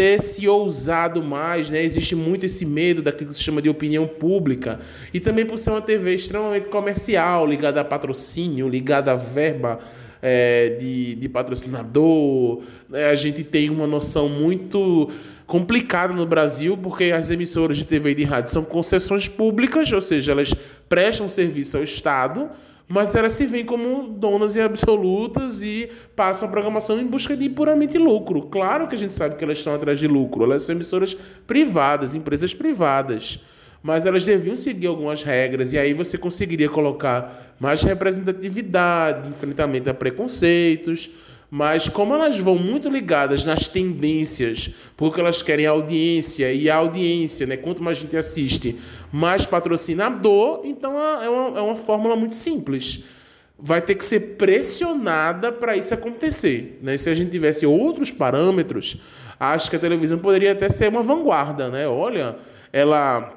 ter 0.00 0.18
se 0.18 0.48
ousado 0.48 1.22
mais, 1.22 1.68
né? 1.68 1.84
Existe 1.84 2.16
muito 2.16 2.46
esse 2.46 2.64
medo 2.64 3.02
daquilo 3.02 3.28
que 3.28 3.36
se 3.36 3.42
chama 3.42 3.60
de 3.60 3.68
opinião 3.68 4.06
pública 4.06 4.80
e 5.12 5.20
também 5.20 5.44
por 5.44 5.58
ser 5.58 5.72
uma 5.72 5.82
TV 5.82 6.14
extremamente 6.14 6.68
comercial, 6.68 7.46
ligada 7.46 7.82
a 7.82 7.84
patrocínio, 7.84 8.66
ligada 8.66 9.12
a 9.12 9.14
verba 9.14 9.78
é, 10.22 10.70
de, 10.80 11.16
de 11.16 11.28
patrocinador. 11.28 12.62
Né? 12.88 13.10
A 13.10 13.14
gente 13.14 13.44
tem 13.44 13.68
uma 13.68 13.86
noção 13.86 14.26
muito 14.26 15.10
complicada 15.46 16.14
no 16.14 16.24
Brasil, 16.24 16.78
porque 16.78 17.12
as 17.12 17.30
emissoras 17.30 17.76
de 17.76 17.84
TV 17.84 18.12
e 18.12 18.14
de 18.14 18.24
rádio 18.24 18.50
são 18.50 18.64
concessões 18.64 19.28
públicas, 19.28 19.92
ou 19.92 20.00
seja, 20.00 20.32
elas 20.32 20.54
prestam 20.88 21.28
serviço 21.28 21.76
ao 21.76 21.82
Estado 21.82 22.48
mas 22.90 23.14
elas 23.14 23.34
se 23.34 23.46
veem 23.46 23.64
como 23.64 24.08
donas 24.08 24.56
e 24.56 24.60
absolutas 24.60 25.62
e 25.62 25.88
passam 26.16 26.48
a 26.48 26.50
programação 26.50 26.98
em 26.98 27.06
busca 27.06 27.36
de 27.36 27.48
puramente 27.48 27.96
lucro. 27.96 28.42
Claro 28.48 28.88
que 28.88 28.96
a 28.96 28.98
gente 28.98 29.12
sabe 29.12 29.36
que 29.36 29.44
elas 29.44 29.58
estão 29.58 29.72
atrás 29.72 29.96
de 29.96 30.08
lucro, 30.08 30.42
elas 30.42 30.64
são 30.64 30.74
emissoras 30.74 31.16
privadas, 31.46 32.16
empresas 32.16 32.52
privadas, 32.52 33.38
mas 33.80 34.06
elas 34.06 34.24
deviam 34.24 34.56
seguir 34.56 34.88
algumas 34.88 35.22
regras 35.22 35.72
e 35.72 35.78
aí 35.78 35.94
você 35.94 36.18
conseguiria 36.18 36.68
colocar 36.68 37.54
mais 37.60 37.80
representatividade, 37.84 39.28
enfrentamento 39.28 39.88
a 39.88 39.94
preconceitos 39.94 41.10
mas 41.50 41.88
como 41.88 42.14
elas 42.14 42.38
vão 42.38 42.56
muito 42.56 42.88
ligadas 42.88 43.44
nas 43.44 43.66
tendências, 43.66 44.70
porque 44.96 45.20
elas 45.20 45.42
querem 45.42 45.66
audiência, 45.66 46.52
e 46.52 46.70
a 46.70 46.76
audiência, 46.76 47.46
né, 47.46 47.56
quanto 47.56 47.82
mais 47.82 47.98
gente 47.98 48.16
assiste, 48.16 48.78
mais 49.10 49.44
patrocinador, 49.44 50.60
então 50.64 50.96
é, 50.96 51.26
é 51.26 51.28
uma, 51.28 51.58
é 51.58 51.62
uma 51.62 51.76
fórmula 51.76 52.14
muito 52.14 52.34
simples. 52.34 53.02
Vai 53.58 53.82
ter 53.82 53.96
que 53.96 54.04
ser 54.04 54.36
pressionada 54.36 55.50
para 55.50 55.76
isso 55.76 55.92
acontecer. 55.92 56.78
Né? 56.80 56.96
Se 56.96 57.10
a 57.10 57.14
gente 57.14 57.30
tivesse 57.30 57.66
outros 57.66 58.10
parâmetros, 58.10 58.98
acho 59.38 59.68
que 59.68 59.76
a 59.76 59.78
televisão 59.78 60.18
poderia 60.18 60.52
até 60.52 60.68
ser 60.68 60.88
uma 60.88 61.02
vanguarda. 61.02 61.68
Né? 61.68 61.86
Olha, 61.86 62.36
ela 62.72 63.36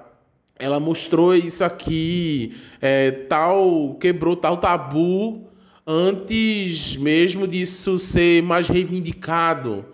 ela 0.57 0.79
mostrou 0.79 1.35
isso 1.35 1.63
aqui, 1.63 2.55
é, 2.79 3.11
tal 3.11 3.97
quebrou 3.99 4.35
tal 4.35 4.57
tabu 4.57 5.49
antes 5.85 6.95
mesmo 6.95 7.47
disso 7.47 7.99
ser 7.99 8.41
mais 8.41 8.67
reivindicado. 8.67 9.85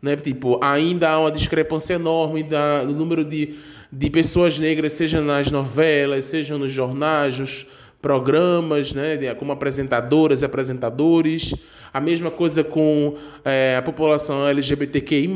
Né? 0.00 0.14
Tipo, 0.16 0.62
ainda 0.62 1.10
há 1.10 1.20
uma 1.20 1.32
discrepância 1.32 1.94
enorme 1.94 2.42
da, 2.42 2.84
do 2.84 2.94
número 2.94 3.24
de, 3.24 3.54
de 3.90 4.10
pessoas 4.10 4.58
negras, 4.58 4.92
seja 4.92 5.20
nas 5.20 5.50
novelas, 5.50 6.26
seja 6.26 6.56
nos 6.56 6.70
jornais, 6.70 7.38
nos 7.38 7.66
programas, 8.00 8.92
né? 8.92 9.34
como 9.34 9.50
apresentadoras 9.50 10.42
e 10.42 10.44
apresentadores. 10.44 11.54
A 11.92 12.00
mesma 12.00 12.30
coisa 12.30 12.62
com 12.62 13.16
é, 13.44 13.76
a 13.76 13.82
população 13.82 14.46
LGBTQI+, 14.46 15.26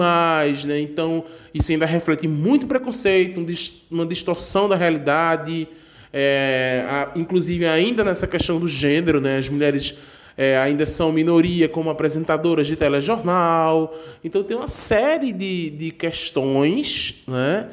né? 0.66 0.78
Então, 0.80 1.24
isso 1.52 1.72
ainda 1.72 1.86
reflete 1.86 2.28
muito 2.28 2.66
preconceito, 2.66 3.44
uma 3.90 4.04
distorção 4.04 4.68
da 4.68 4.76
realidade, 4.76 5.66
é, 6.12 6.84
a, 6.86 7.12
inclusive, 7.16 7.66
ainda 7.66 8.04
nessa 8.04 8.26
questão 8.26 8.60
do 8.60 8.68
gênero, 8.68 9.20
né, 9.20 9.38
as 9.38 9.48
mulheres 9.48 9.96
é, 10.36 10.58
ainda 10.58 10.84
são 10.84 11.12
minoria 11.12 11.68
como 11.68 11.90
apresentadoras 11.90 12.66
de 12.66 12.76
telejornal. 12.76 13.94
Então, 14.22 14.42
tem 14.42 14.56
uma 14.56 14.68
série 14.68 15.32
de, 15.32 15.70
de 15.70 15.90
questões 15.90 17.22
né, 17.26 17.68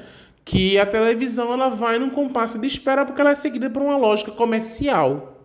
que 0.46 0.78
a 0.78 0.86
televisão 0.86 1.54
ela 1.54 1.70
vai 1.70 2.00
num 2.00 2.10
compasso 2.10 2.58
de 2.60 2.68
espera 2.68 3.06
porque 3.06 3.20
ela 3.20 3.32
é 3.32 3.36
seguida 3.36 3.70
por 3.70 3.82
uma 3.82 3.98
lógica 3.98 4.32
comercial. 4.32 5.36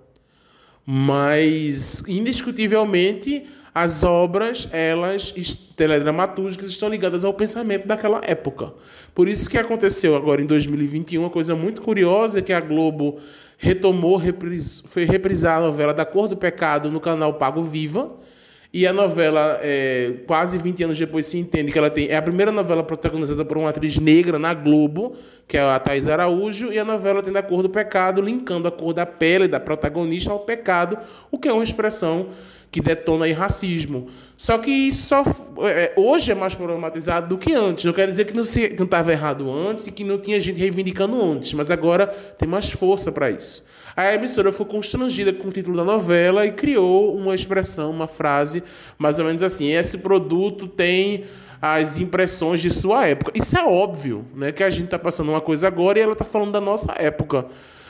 Mas, 0.86 2.02
indiscutivelmente, 2.06 3.46
as 3.74 4.04
obras, 4.04 4.68
elas, 4.70 5.32
teledramatúrgicas, 5.76 6.68
estão 6.68 6.88
ligadas 6.88 7.24
ao 7.24 7.34
pensamento 7.34 7.88
daquela 7.88 8.20
época. 8.24 8.72
Por 9.12 9.28
isso 9.28 9.50
que 9.50 9.58
aconteceu 9.58 10.14
agora 10.14 10.40
em 10.40 10.46
2021 10.46 11.22
uma 11.22 11.30
coisa 11.30 11.56
muito 11.56 11.82
curiosa, 11.82 12.40
que 12.40 12.52
a 12.52 12.60
Globo 12.60 13.18
retomou, 13.58 14.16
repris, 14.16 14.84
foi 14.86 15.04
reprisar 15.04 15.58
a 15.58 15.62
novela 15.62 15.92
Da 15.92 16.04
Cor 16.04 16.28
do 16.28 16.36
Pecado 16.36 16.88
no 16.88 17.00
canal 17.00 17.34
Pago 17.34 17.62
Viva, 17.62 18.12
e 18.72 18.88
a 18.88 18.92
novela, 18.92 19.60
é, 19.62 20.14
quase 20.26 20.58
20 20.58 20.84
anos 20.84 20.98
depois, 20.98 21.26
se 21.26 21.38
entende 21.38 21.70
que 21.70 21.78
ela 21.78 21.90
tem. 21.90 22.08
É 22.08 22.16
a 22.16 22.22
primeira 22.22 22.50
novela 22.50 22.82
protagonizada 22.82 23.44
por 23.44 23.56
uma 23.56 23.70
atriz 23.70 23.98
negra 24.00 24.36
na 24.36 24.52
Globo, 24.52 25.14
que 25.46 25.56
é 25.56 25.60
a 25.60 25.78
Thais 25.78 26.08
Araújo, 26.08 26.72
e 26.72 26.78
a 26.78 26.84
novela 26.84 27.22
tem 27.22 27.32
da 27.32 27.40
cor 27.40 27.62
do 27.62 27.70
pecado, 27.70 28.20
linkando 28.20 28.66
a 28.66 28.72
cor 28.72 28.92
da 28.92 29.06
pele 29.06 29.46
da 29.46 29.60
protagonista 29.60 30.32
ao 30.32 30.40
pecado, 30.40 30.98
o 31.30 31.38
que 31.38 31.46
é 31.46 31.52
uma 31.52 31.62
expressão 31.62 32.30
que 32.74 32.80
detona 32.80 33.26
aí 33.26 33.30
racismo. 33.30 34.08
Só 34.36 34.58
que 34.58 34.68
isso 34.68 35.06
só, 35.06 35.22
é, 35.64 35.92
hoje 35.94 36.32
é 36.32 36.34
mais 36.34 36.56
problematizado 36.56 37.28
do 37.28 37.38
que 37.38 37.54
antes. 37.54 37.84
Não 37.84 37.92
quer 37.92 38.08
dizer 38.08 38.24
que 38.24 38.34
não 38.34 38.42
estava 38.42 39.12
errado 39.12 39.48
antes 39.48 39.86
e 39.86 39.92
que 39.92 40.02
não 40.02 40.18
tinha 40.18 40.40
gente 40.40 40.58
reivindicando 40.58 41.22
antes, 41.22 41.52
mas 41.52 41.70
agora 41.70 42.08
tem 42.08 42.48
mais 42.48 42.72
força 42.72 43.12
para 43.12 43.30
isso. 43.30 43.64
A 43.96 44.12
emissora 44.12 44.50
foi 44.50 44.66
constrangida 44.66 45.32
com 45.32 45.46
o 45.46 45.52
título 45.52 45.76
da 45.76 45.84
novela 45.84 46.44
e 46.44 46.50
criou 46.50 47.16
uma 47.16 47.32
expressão, 47.32 47.92
uma 47.92 48.08
frase, 48.08 48.64
mais 48.98 49.20
ou 49.20 49.24
menos 49.24 49.44
assim: 49.44 49.70
esse 49.70 49.98
produto 49.98 50.66
tem 50.66 51.26
as 51.62 51.96
impressões 51.96 52.60
de 52.60 52.70
sua 52.70 53.06
época. 53.06 53.30
Isso 53.36 53.56
é 53.56 53.64
óbvio, 53.64 54.26
né? 54.34 54.50
Que 54.50 54.64
a 54.64 54.70
gente 54.70 54.86
está 54.86 54.98
passando 54.98 55.28
uma 55.28 55.40
coisa 55.40 55.68
agora 55.68 55.96
e 55.96 56.02
ela 56.02 56.10
está 56.10 56.24
falando 56.24 56.50
da 56.50 56.60
nossa 56.60 56.92
época. 56.98 57.46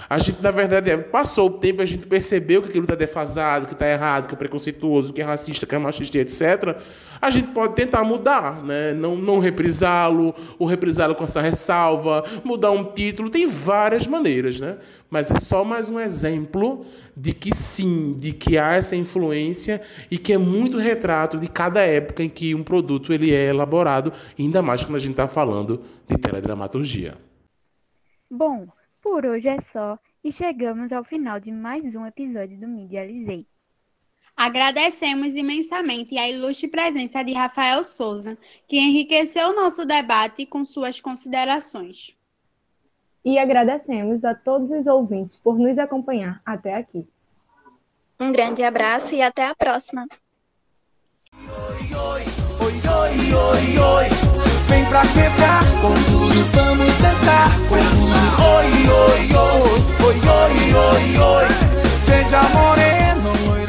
A 0.09 0.19
gente, 0.19 0.43
na 0.43 0.51
verdade, 0.51 0.90
é, 0.90 0.97
passou 0.97 1.49
o 1.49 1.51
tempo, 1.51 1.81
a 1.81 1.87
gente 1.87 2.07
percebeu 2.07 2.61
que 2.62 2.69
aquilo 2.69 2.85
está 2.85 2.95
defasado, 2.95 3.67
que 3.67 3.73
está 3.73 3.88
errado, 3.88 4.29
que 4.29 4.35
é 4.35 4.37
preconceituoso, 4.37 5.12
que 5.12 5.23
é 5.23 5.25
racista, 5.25 5.67
que 5.67 5.75
é 5.75 5.79
machista, 5.79 6.19
etc. 6.19 6.77
A 7.21 7.31
gente 7.31 7.49
pode 7.49 7.75
tentar 7.75 8.05
mudar, 8.05 8.62
né? 8.62 8.93
não, 8.93 9.17
não 9.17 9.38
reprisá-lo, 9.38 10.35
ou 10.59 10.67
reprisá-lo 10.67 11.14
com 11.14 11.25
essa 11.25 11.40
ressalva, 11.40 12.23
mudar 12.45 12.71
um 12.71 12.85
título, 12.85 13.31
tem 13.31 13.47
várias 13.47 14.07
maneiras. 14.07 14.61
Né? 14.61 14.77
Mas 15.09 15.31
é 15.31 15.38
só 15.38 15.64
mais 15.64 15.88
um 15.88 15.99
exemplo 15.99 16.85
de 17.17 17.33
que 17.33 17.55
sim, 17.55 18.14
de 18.19 18.33
que 18.33 18.59
há 18.59 18.75
essa 18.75 18.97
influência 18.97 19.81
e 20.11 20.19
que 20.19 20.33
é 20.33 20.38
muito 20.38 20.77
retrato 20.77 21.38
de 21.38 21.49
cada 21.49 21.81
época 21.81 22.23
em 22.23 22.29
que 22.29 22.55
um 22.55 22.62
produto 22.62 23.12
ele 23.12 23.33
é 23.33 23.49
elaborado, 23.49 24.12
ainda 24.38 24.61
mais 24.61 24.83
quando 24.83 24.97
a 24.97 25.01
gente 25.01 25.12
está 25.12 25.29
falando 25.29 25.81
de 26.09 26.19
teledramaturgia. 26.19 27.14
Bom, 28.31 28.67
por 29.05 29.27
hoje 29.27 29.51
é 29.51 29.61
só 29.61 29.99
e 30.25 30.33
chegamos 30.33 30.90
ao 30.90 31.05
final 31.05 31.38
de 31.38 31.53
mais 31.53 31.95
um 31.95 32.07
episódio 32.07 32.59
do 32.59 32.67
Medializei. 32.67 33.47
Agradecemos 34.35 35.35
imensamente 35.35 36.17
a 36.17 36.27
ilustre 36.27 36.69
presença 36.69 37.23
de 37.23 37.35
Rafael 37.35 37.85
Souza, 37.85 38.38
que 38.67 38.79
enriqueceu 38.79 39.51
o 39.51 39.55
nosso 39.55 39.85
debate 39.85 40.47
com 40.47 40.64
suas 40.64 41.03
considerações. 41.03 42.17
E 43.23 43.38
agradecemos 43.38 44.25
a 44.25 44.35
todos 44.35 44.71
os 44.71 44.87
ouvintes 44.87 45.37
por 45.37 45.59
nos 45.59 45.79
acompanhar 45.79 46.40
até 46.45 46.75
aqui. 46.75 47.07
Um 48.19 48.33
grande 48.33 48.64
abraço 48.64 49.14
e 49.14 49.21
até 49.21 49.47
a 49.47 49.55
próxima! 49.55 50.09
Oi, 51.35 51.90
oi, 51.95 52.25
oi, 53.79 54.13
pra 54.94 55.02
quebrar. 55.09 55.64
Com 55.83 55.92
tudo 55.92 56.48
vamos 56.52 56.94
dançar. 56.98 57.50
Com. 57.68 57.74
Oi, 57.74 58.68
oi, 58.88 59.35
oi, 59.35 59.83
oi, 60.04 60.20
oi, 60.28 60.74
oi, 60.74 61.18
oi. 61.18 61.46
Seja 62.04 62.42
moreno, 62.54 63.33
oi. 63.50 63.63